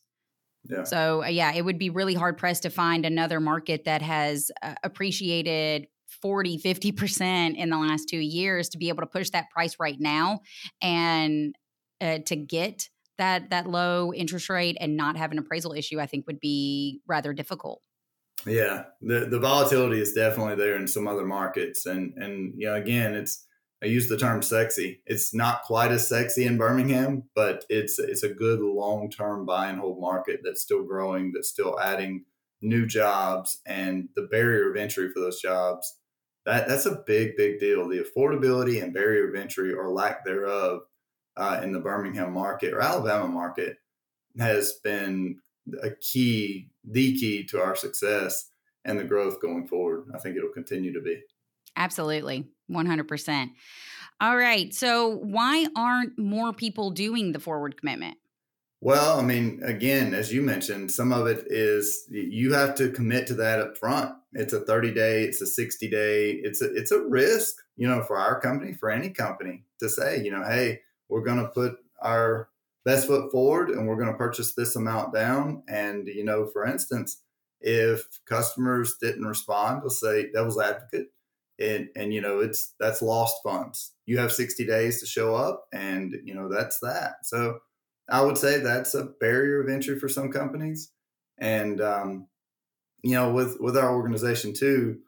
yeah. 0.69 0.84
So, 0.84 1.24
uh, 1.24 1.28
yeah, 1.28 1.54
it 1.54 1.63
would 1.63 1.80
be 1.80 1.89
really 1.89 2.13
hard 2.13 2.38
pressed 2.38 2.63
to 2.63 2.69
find 2.69 3.06
another 3.06 3.39
market 3.39 3.86
that 3.86 4.02
has 4.02 4.52
uh, 4.62 4.76
appreciated 4.84 5.88
40, 6.21 6.60
50% 6.60 7.56
in 7.56 7.69
the 7.69 7.78
last 7.78 8.08
two 8.10 8.19
years 8.19 8.69
to 8.69 8.78
be 8.78 8.89
able 8.89 9.02
to 9.02 9.08
push 9.08 9.30
that 9.32 9.50
price 9.50 9.78
right 9.80 10.00
now 10.00 10.41
and 10.82 11.56
uh, 12.00 12.19
to 12.28 12.36
get 12.36 12.89
that 13.17 13.50
that 13.52 13.67
low 13.67 14.13
interest 14.13 14.50
rate 14.50 14.78
and 14.80 14.97
not 14.97 15.15
have 15.15 15.32
an 15.32 15.38
appraisal 15.38 15.74
issue, 15.74 16.00
I 16.00 16.06
think 16.08 16.26
would 16.28 16.39
be 16.39 17.02
rather 17.08 17.34
difficult. 17.34 17.82
Yeah, 18.45 18.86
the 19.02 19.28
the 19.28 19.39
volatility 19.39 20.02
is 20.02 20.13
definitely 20.13 20.56
there 20.56 20.76
in 20.76 20.88
some 20.88 21.08
other 21.08 21.26
markets, 21.26 21.86
and 21.86 22.13
and 22.17 22.54
you 22.58 22.67
know 22.67 22.76
again, 22.76 23.13
it's 23.13 23.45
I 23.84 23.88
use 23.88 24.08
the 24.08 24.17
term 24.17 24.41
sexy. 24.41 25.02
It's 25.06 25.34
not 25.34 25.63
quite 25.63 25.91
as 25.91 26.08
sexy 26.08 26.46
in 26.46 26.58
Birmingham, 26.58 27.24
but 27.36 27.65
it's 27.70 27.98
it's 28.00 28.24
a 28.24 28.30
good 28.30 28.60
long 28.60 29.10
term 29.10 29.46
buy 29.46 29.70
and 29.70 29.80
hold 29.80 30.00
market 30.00 30.41
that's 30.44 30.62
still 30.62 30.84
growing, 30.84 31.32
that's 31.34 31.50
still 31.50 31.80
adding 31.80 32.26
new 32.62 32.86
jobs, 32.86 33.60
and 33.65 34.10
the 34.15 34.24
barrier 34.24 34.70
of 34.70 34.78
entry 34.78 35.12
for 35.12 35.20
those 35.20 35.41
jobs 35.41 35.96
that 36.46 36.67
that's 36.67 36.86
a 36.86 37.04
big 37.06 37.36
big 37.38 37.60
deal. 37.60 37.88
The 37.88 38.04
affordability 38.04 38.82
and 38.82 38.94
barrier 38.94 39.30
of 39.30 39.36
entry 39.36 39.74
or 39.74 39.91
lack 39.91 40.26
thereof 40.26 40.82
uh, 41.38 41.62
in 41.63 41.72
the 41.72 41.80
Birmingham 41.80 42.34
market 42.34 42.74
or 42.74 42.82
Alabama 42.82 43.28
market 43.28 43.78
has 44.39 44.74
been 44.84 45.39
a 45.84 45.91
key, 45.91 46.70
the 46.84 47.15
key 47.17 47.44
to 47.46 47.62
our 47.62 47.76
success 47.76 48.50
and 48.86 49.00
the 49.00 49.04
growth 49.04 49.41
going 49.41 49.67
forward. 49.67 50.06
I 50.13 50.20
think 50.20 50.36
it'll 50.36 50.50
continue 50.50 50.94
to 50.94 51.02
be. 51.02 51.22
Absolutely. 51.75 52.47
100%. 52.69 53.49
All 54.19 54.38
right. 54.38 54.73
So, 54.73 55.10
why 55.10 55.67
aren't 55.75 56.17
more 56.17 56.53
people 56.53 56.91
doing 56.91 57.31
the 57.31 57.39
forward 57.39 57.77
commitment? 57.77 58.17
Well, 58.79 59.19
I 59.19 59.23
mean, 59.23 59.62
again, 59.63 60.13
as 60.13 60.34
you 60.34 60.41
mentioned, 60.41 60.91
some 60.91 61.12
of 61.12 61.27
it 61.27 61.45
is 61.47 62.05
you 62.10 62.53
have 62.53 62.73
to 62.75 62.89
commit 62.89 63.27
to 63.27 63.36
that 63.36 63.60
up 63.60 63.77
front. 63.77 64.15
It's 64.34 64.53
a 64.53 64.62
30 64.62 64.93
day, 64.93 65.23
it's 65.23 65.41
a 65.41 65.45
60 65.45 65.89
day, 65.89 66.31
it's 66.31 66.62
a 66.62 66.73
it's 66.73 66.91
a 66.91 66.99
risk, 66.99 67.55
you 67.75 67.88
know, 67.88 68.01
for 68.01 68.17
our 68.17 68.39
company, 68.39 68.73
for 68.73 68.89
any 68.89 69.10
company 69.10 69.65
to 69.79 69.89
say, 69.89 70.23
you 70.23 70.31
know, 70.31 70.43
hey, 70.43 70.81
we're 71.10 71.23
gonna 71.23 71.47
put 71.47 71.75
our 72.01 72.49
best 72.86 73.07
foot 73.07 73.31
forward 73.31 73.69
and 73.69 73.88
we're 73.88 73.95
going 73.95 74.12
to 74.12 74.17
purchase 74.17 74.53
this 74.53 74.75
amount 74.75 75.13
down. 75.13 75.63
And, 75.67 76.07
you 76.07 76.23
know, 76.23 76.47
for 76.47 76.65
instance, 76.65 77.21
if 77.60 78.03
customers 78.25 78.95
didn't 78.99 79.25
respond, 79.25 79.81
let's 79.84 79.99
say 79.99 80.31
devil's 80.31 80.60
advocate, 80.60 81.07
and 81.60 81.90
and 81.96 82.14
you 82.14 82.22
know 82.22 82.40
it's 82.40 82.74
that's 82.80 83.02
lost 83.02 83.36
funds. 83.44 83.94
You 84.06 84.18
have 84.20 84.32
60 84.32 84.66
days 84.66 85.00
to 85.00 85.06
show 85.06 85.36
up 85.36 85.66
and 85.74 86.16
you 86.24 86.34
know 86.34 86.50
that's 86.50 86.80
that. 86.80 87.16
So 87.24 87.60
i 88.10 88.22
would 88.22 88.38
say 88.38 88.60
that's 88.60 88.94
a 88.94 89.06
barrier 89.22 89.62
of 89.62 89.70
entry 89.70 89.98
for 90.00 90.10
some 90.10 90.32
companies. 90.32 90.92
And 91.38 91.82
um, 91.82 92.28
you 93.04 93.16
know 93.16 93.32
with 93.32 93.58
with 93.60 93.78
our 93.78 93.96
organization 93.96 94.54
too 94.54 95.00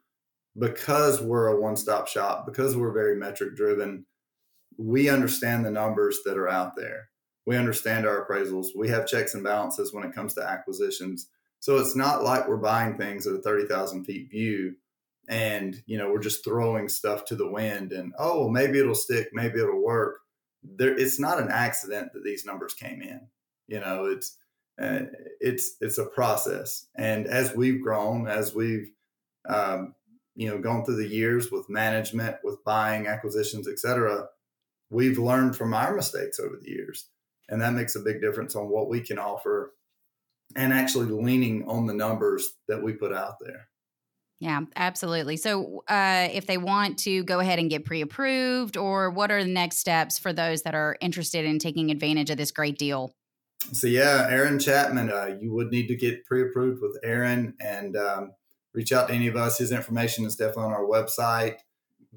because 0.58 1.20
we're 1.20 1.48
a 1.48 1.60
one-stop 1.60 2.06
shop 2.06 2.46
because 2.46 2.76
we're 2.76 2.92
very 2.92 3.16
metric 3.16 3.56
driven 3.56 4.06
we 4.78 5.08
understand 5.08 5.64
the 5.64 5.70
numbers 5.70 6.18
that 6.24 6.36
are 6.36 6.48
out 6.48 6.76
there. 6.76 7.08
We 7.46 7.56
understand 7.56 8.06
our 8.06 8.26
appraisals. 8.26 8.68
We 8.74 8.88
have 8.88 9.06
checks 9.06 9.34
and 9.34 9.44
balances 9.44 9.92
when 9.92 10.04
it 10.04 10.14
comes 10.14 10.34
to 10.34 10.42
acquisitions. 10.42 11.28
So 11.60 11.76
it's 11.76 11.96
not 11.96 12.24
like 12.24 12.48
we're 12.48 12.56
buying 12.56 12.96
things 12.96 13.26
at 13.26 13.34
a 13.34 13.42
30,000 13.42 14.04
feet 14.04 14.30
view 14.30 14.76
and 15.28 15.82
you 15.86 15.98
know 15.98 16.10
we're 16.10 16.20
just 16.20 16.44
throwing 16.44 16.88
stuff 16.88 17.24
to 17.24 17.36
the 17.36 17.50
wind 17.50 17.92
and 17.92 18.12
oh 18.18 18.48
maybe 18.48 18.78
it'll 18.78 18.94
stick 18.94 19.28
maybe 19.32 19.60
it'll 19.60 19.82
work. 19.82 20.20
There 20.62 20.96
it's 20.96 21.20
not 21.20 21.40
an 21.40 21.50
accident 21.50 22.12
that 22.12 22.24
these 22.24 22.44
numbers 22.44 22.74
came 22.74 23.02
in 23.02 23.20
you 23.66 23.80
know 23.80 24.06
it's 24.06 24.36
uh, 24.80 25.00
it's 25.40 25.76
it's 25.80 25.98
a 25.98 26.06
process. 26.06 26.86
And 26.96 27.26
as 27.26 27.54
we've 27.54 27.82
grown 27.82 28.26
as 28.26 28.54
we've 28.54 28.90
um, 29.48 29.94
you 30.34 30.48
know 30.48 30.58
gone 30.58 30.84
through 30.84 30.96
the 30.96 31.08
years 31.08 31.50
with 31.50 31.68
management 31.70 32.36
with 32.42 32.64
buying 32.64 33.06
acquisitions 33.06 33.68
etc 33.68 34.26
we've 34.90 35.18
learned 35.18 35.56
from 35.56 35.74
our 35.74 35.94
mistakes 35.94 36.38
over 36.38 36.56
the 36.56 36.70
years. 36.70 37.08
And 37.48 37.60
that 37.60 37.72
makes 37.72 37.96
a 37.96 38.00
big 38.00 38.20
difference 38.20 38.54
on 38.56 38.68
what 38.68 38.88
we 38.88 39.00
can 39.00 39.18
offer 39.18 39.74
and 40.56 40.72
actually 40.72 41.06
leaning 41.06 41.68
on 41.68 41.86
the 41.86 41.94
numbers 41.94 42.54
that 42.68 42.82
we 42.82 42.92
put 42.92 43.12
out 43.12 43.36
there 43.40 43.68
yeah, 44.40 44.60
absolutely. 44.76 45.36
So, 45.36 45.84
uh, 45.88 46.28
if 46.32 46.46
they 46.46 46.58
want 46.58 46.98
to 47.00 47.22
go 47.24 47.38
ahead 47.38 47.58
and 47.58 47.70
get 47.70 47.84
pre 47.84 48.00
approved, 48.00 48.76
or 48.76 49.10
what 49.10 49.30
are 49.30 49.42
the 49.42 49.50
next 49.50 49.78
steps 49.78 50.18
for 50.18 50.32
those 50.32 50.62
that 50.62 50.74
are 50.74 50.96
interested 51.00 51.44
in 51.44 51.58
taking 51.58 51.90
advantage 51.90 52.30
of 52.30 52.36
this 52.36 52.50
great 52.50 52.76
deal? 52.76 53.14
So, 53.72 53.86
yeah, 53.86 54.26
Aaron 54.28 54.58
Chapman, 54.58 55.10
uh, 55.10 55.36
you 55.40 55.52
would 55.54 55.70
need 55.70 55.86
to 55.86 55.96
get 55.96 56.24
pre 56.24 56.42
approved 56.42 56.82
with 56.82 56.98
Aaron 57.04 57.54
and 57.60 57.96
um, 57.96 58.32
reach 58.74 58.92
out 58.92 59.08
to 59.08 59.14
any 59.14 59.28
of 59.28 59.36
us. 59.36 59.58
His 59.58 59.72
information 59.72 60.24
is 60.24 60.36
definitely 60.36 60.64
on 60.64 60.72
our 60.72 60.84
website. 60.84 61.58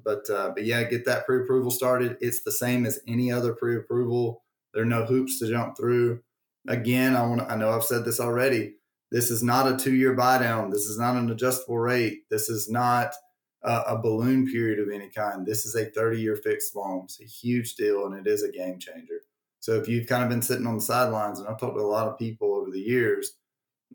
But, 0.04 0.28
uh, 0.30 0.50
but 0.54 0.64
yeah, 0.64 0.82
get 0.84 1.04
that 1.06 1.24
pre 1.24 1.42
approval 1.42 1.70
started. 1.70 2.16
It's 2.20 2.42
the 2.42 2.52
same 2.52 2.84
as 2.84 3.00
any 3.06 3.30
other 3.30 3.54
pre 3.54 3.76
approval. 3.76 4.42
There 4.74 4.82
are 4.82 4.86
no 4.86 5.04
hoops 5.04 5.38
to 5.38 5.48
jump 5.48 5.76
through. 5.76 6.20
Again, 6.66 7.16
I 7.16 7.22
want 7.22 7.50
I 7.50 7.56
know 7.56 7.70
I've 7.70 7.84
said 7.84 8.04
this 8.04 8.20
already 8.20 8.74
this 9.10 9.30
is 9.30 9.42
not 9.42 9.70
a 9.70 9.76
two 9.76 9.94
year 9.94 10.14
buy 10.14 10.38
down. 10.38 10.70
This 10.70 10.86
is 10.86 10.98
not 10.98 11.16
an 11.16 11.30
adjustable 11.30 11.78
rate. 11.78 12.28
This 12.30 12.48
is 12.48 12.68
not 12.68 13.14
a, 13.62 13.80
a 13.88 13.98
balloon 13.98 14.46
period 14.46 14.78
of 14.78 14.92
any 14.92 15.08
kind. 15.08 15.46
This 15.46 15.64
is 15.64 15.74
a 15.74 15.86
30 15.86 16.20
year 16.20 16.36
fixed 16.36 16.76
loan. 16.76 17.02
It's 17.04 17.20
a 17.20 17.24
huge 17.24 17.74
deal 17.74 18.06
and 18.06 18.14
it 18.14 18.30
is 18.30 18.42
a 18.42 18.52
game 18.52 18.78
changer. 18.78 19.20
So 19.60 19.74
if 19.74 19.88
you've 19.88 20.06
kind 20.06 20.22
of 20.22 20.28
been 20.28 20.42
sitting 20.42 20.66
on 20.66 20.76
the 20.76 20.82
sidelines, 20.82 21.38
and 21.38 21.48
I've 21.48 21.58
talked 21.58 21.76
to 21.76 21.82
a 21.82 21.84
lot 21.84 22.06
of 22.06 22.18
people 22.18 22.54
over 22.54 22.70
the 22.70 22.80
years, 22.80 23.32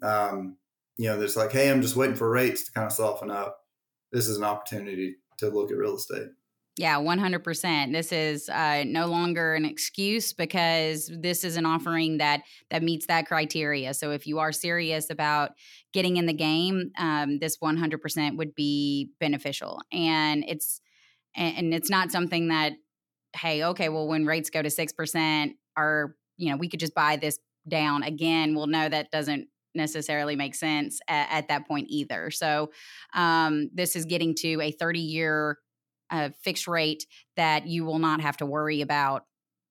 um, 0.02 0.58
you 0.98 1.10
know, 1.10 1.18
there's 1.18 1.38
like, 1.38 1.52
hey, 1.52 1.72
I'm 1.72 1.82
just 1.82 1.96
waiting 1.96 2.16
for 2.16 2.30
rates 2.30 2.66
to 2.66 2.72
kind 2.72 2.86
of 2.86 2.92
soften 2.92 3.32
up. 3.32 3.60
This 4.12 4.28
is 4.28 4.38
an 4.38 4.44
opportunity 4.44 5.16
to 5.40 5.50
look 5.50 5.72
at 5.72 5.78
real 5.78 5.96
estate. 5.96 6.28
Yeah, 6.76 6.98
100%. 6.98 7.92
This 7.92 8.12
is 8.12 8.50
uh, 8.50 8.84
no 8.88 9.06
longer 9.06 9.54
an 9.54 9.64
excuse 9.64 10.34
because 10.34 11.12
this 11.14 11.44
is 11.44 11.56
an 11.56 11.68
offering 11.68 12.18
that 12.18 12.42
that 12.72 12.82
meets 12.82 13.06
that 13.06 13.28
criteria. 13.28 13.94
So 13.94 14.10
if 14.10 14.26
you 14.26 14.40
are 14.40 14.52
serious 14.52 15.12
about 15.12 15.52
getting 15.94 16.18
in 16.18 16.26
the 16.26 16.34
game, 16.34 16.92
um, 16.98 17.38
this 17.38 17.58
100% 17.58 18.38
would 18.38 18.56
be 18.56 19.12
beneficial. 19.20 19.82
And 19.92 20.44
it's 20.48 20.82
and 21.36 21.74
it's 21.74 21.90
not 21.90 22.12
something 22.12 22.48
that 22.48 22.74
hey, 23.36 23.64
okay, 23.64 23.90
well 23.90 24.08
when 24.08 24.26
rates 24.26 24.50
go 24.50 24.62
to 24.62 24.70
6%, 24.70 25.56
are, 25.76 26.16
you 26.38 26.52
know, 26.52 26.58
we 26.58 26.70
could 26.70 26.80
just 26.80 26.96
buy 26.96 27.16
this 27.18 27.40
down 27.68 28.04
again. 28.04 28.56
Well, 28.56 28.68
no, 28.68 28.90
that 28.90 29.12
doesn't 29.12 29.48
necessarily 29.76 30.36
make 30.36 30.56
sense 30.56 31.00
at, 31.08 31.28
at 31.32 31.48
that 31.48 31.68
point 31.68 31.88
either. 31.90 32.30
So 32.32 32.72
um, 33.14 33.70
this 33.74 33.96
is 33.96 34.06
getting 34.06 34.36
to 34.36 34.62
a 34.62 34.72
30 34.72 35.00
year 35.00 35.58
a 36.14 36.32
fixed 36.44 36.68
rate 36.68 37.06
that 37.36 37.68
you 37.68 37.84
will 37.84 38.00
not 38.00 38.22
have 38.22 38.38
to 38.38 38.46
worry 38.46 38.80
about 38.80 39.26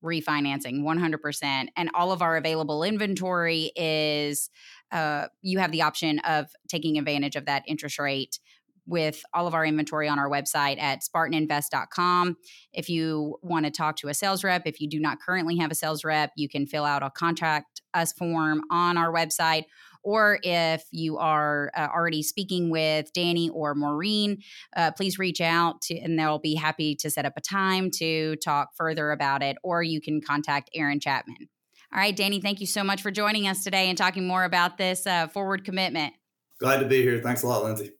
refinancing 0.04 0.82
100% 0.82 1.68
and 1.76 1.90
all 1.94 2.10
of 2.10 2.20
our 2.22 2.36
available 2.36 2.82
inventory 2.82 3.70
is 3.76 4.50
uh, 4.90 5.28
you 5.40 5.60
have 5.60 5.70
the 5.70 5.82
option 5.82 6.18
of 6.20 6.48
taking 6.68 6.98
advantage 6.98 7.36
of 7.36 7.46
that 7.46 7.62
interest 7.68 8.00
rate 8.00 8.40
with 8.84 9.22
all 9.32 9.46
of 9.46 9.54
our 9.54 9.64
inventory 9.64 10.08
on 10.08 10.18
our 10.18 10.28
website 10.28 10.80
at 10.80 11.02
spartaninvest.com. 11.02 12.36
If 12.72 12.88
you 12.88 13.38
want 13.40 13.64
to 13.64 13.70
talk 13.70 13.94
to 13.98 14.08
a 14.08 14.14
sales 14.14 14.42
rep, 14.42 14.62
if 14.66 14.80
you 14.80 14.88
do 14.88 14.98
not 14.98 15.18
currently 15.20 15.56
have 15.58 15.70
a 15.70 15.74
sales 15.76 16.02
rep, 16.02 16.32
you 16.36 16.48
can 16.48 16.66
fill 16.66 16.84
out 16.84 17.04
a 17.04 17.10
contact 17.10 17.80
us 17.94 18.12
form 18.12 18.62
on 18.70 18.96
our 18.96 19.12
website 19.12 19.64
or 20.02 20.38
if 20.42 20.84
you 20.90 21.18
are 21.18 21.70
uh, 21.76 21.88
already 21.94 22.22
speaking 22.22 22.70
with 22.70 23.12
Danny 23.12 23.48
or 23.50 23.74
Maureen, 23.74 24.42
uh, 24.76 24.90
please 24.92 25.18
reach 25.18 25.40
out 25.40 25.80
to, 25.82 25.98
and 25.98 26.18
they'll 26.18 26.38
be 26.38 26.54
happy 26.54 26.94
to 26.96 27.10
set 27.10 27.24
up 27.24 27.34
a 27.36 27.40
time 27.40 27.90
to 27.98 28.36
talk 28.36 28.70
further 28.76 29.10
about 29.10 29.42
it. 29.42 29.56
Or 29.62 29.82
you 29.82 30.00
can 30.00 30.20
contact 30.20 30.70
Aaron 30.74 31.00
Chapman. 31.00 31.48
All 31.92 31.98
right, 31.98 32.16
Danny, 32.16 32.40
thank 32.40 32.60
you 32.60 32.66
so 32.66 32.82
much 32.82 33.02
for 33.02 33.10
joining 33.10 33.46
us 33.46 33.64
today 33.64 33.88
and 33.88 33.98
talking 33.98 34.26
more 34.26 34.44
about 34.44 34.78
this 34.78 35.06
uh, 35.06 35.28
forward 35.28 35.64
commitment. 35.64 36.14
Glad 36.58 36.78
to 36.78 36.86
be 36.86 37.02
here. 37.02 37.20
Thanks 37.20 37.42
a 37.42 37.46
lot, 37.46 37.64
Lindsay. 37.64 37.90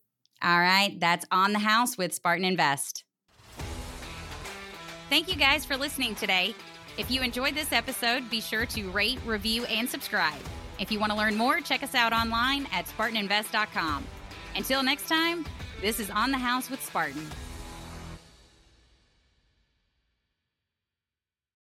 All 0.43 0.59
right, 0.59 0.99
that's 0.99 1.27
On 1.31 1.53
the 1.53 1.59
House 1.59 1.99
with 1.99 2.15
Spartan 2.15 2.45
Invest. 2.45 3.05
Thank 5.11 5.29
you 5.29 5.37
guys 5.37 5.65
for 5.65 5.77
listening 5.77 6.15
today. 6.15 6.55
If 6.97 7.11
you 7.11 7.21
enjoyed 7.23 7.55
this 7.55 7.71
episode, 7.73 8.31
be 8.31 8.41
sure 8.41 8.67
to 8.67 8.91
rate, 8.91 9.19
review, 9.27 9.65
and 9.67 9.89
subscribe. 9.89 10.41
If 10.83 10.91
you 10.91 10.99
want 10.99 11.13
to 11.13 11.17
learn 11.17 11.37
more, 11.37 11.61
check 11.61 11.85
us 11.85 11.95
out 11.95 12.13
online 12.13 12.67
at 12.73 12.87
SpartanInvest.com. 12.87 14.05
Until 14.57 14.83
next 14.83 15.09
time, 15.09 15.47
this 15.81 16.01
is 16.01 16.11
On 16.11 16.33
the 16.33 16.39
House 16.39 16.69
with 16.71 16.83
Spartan. 16.83 17.25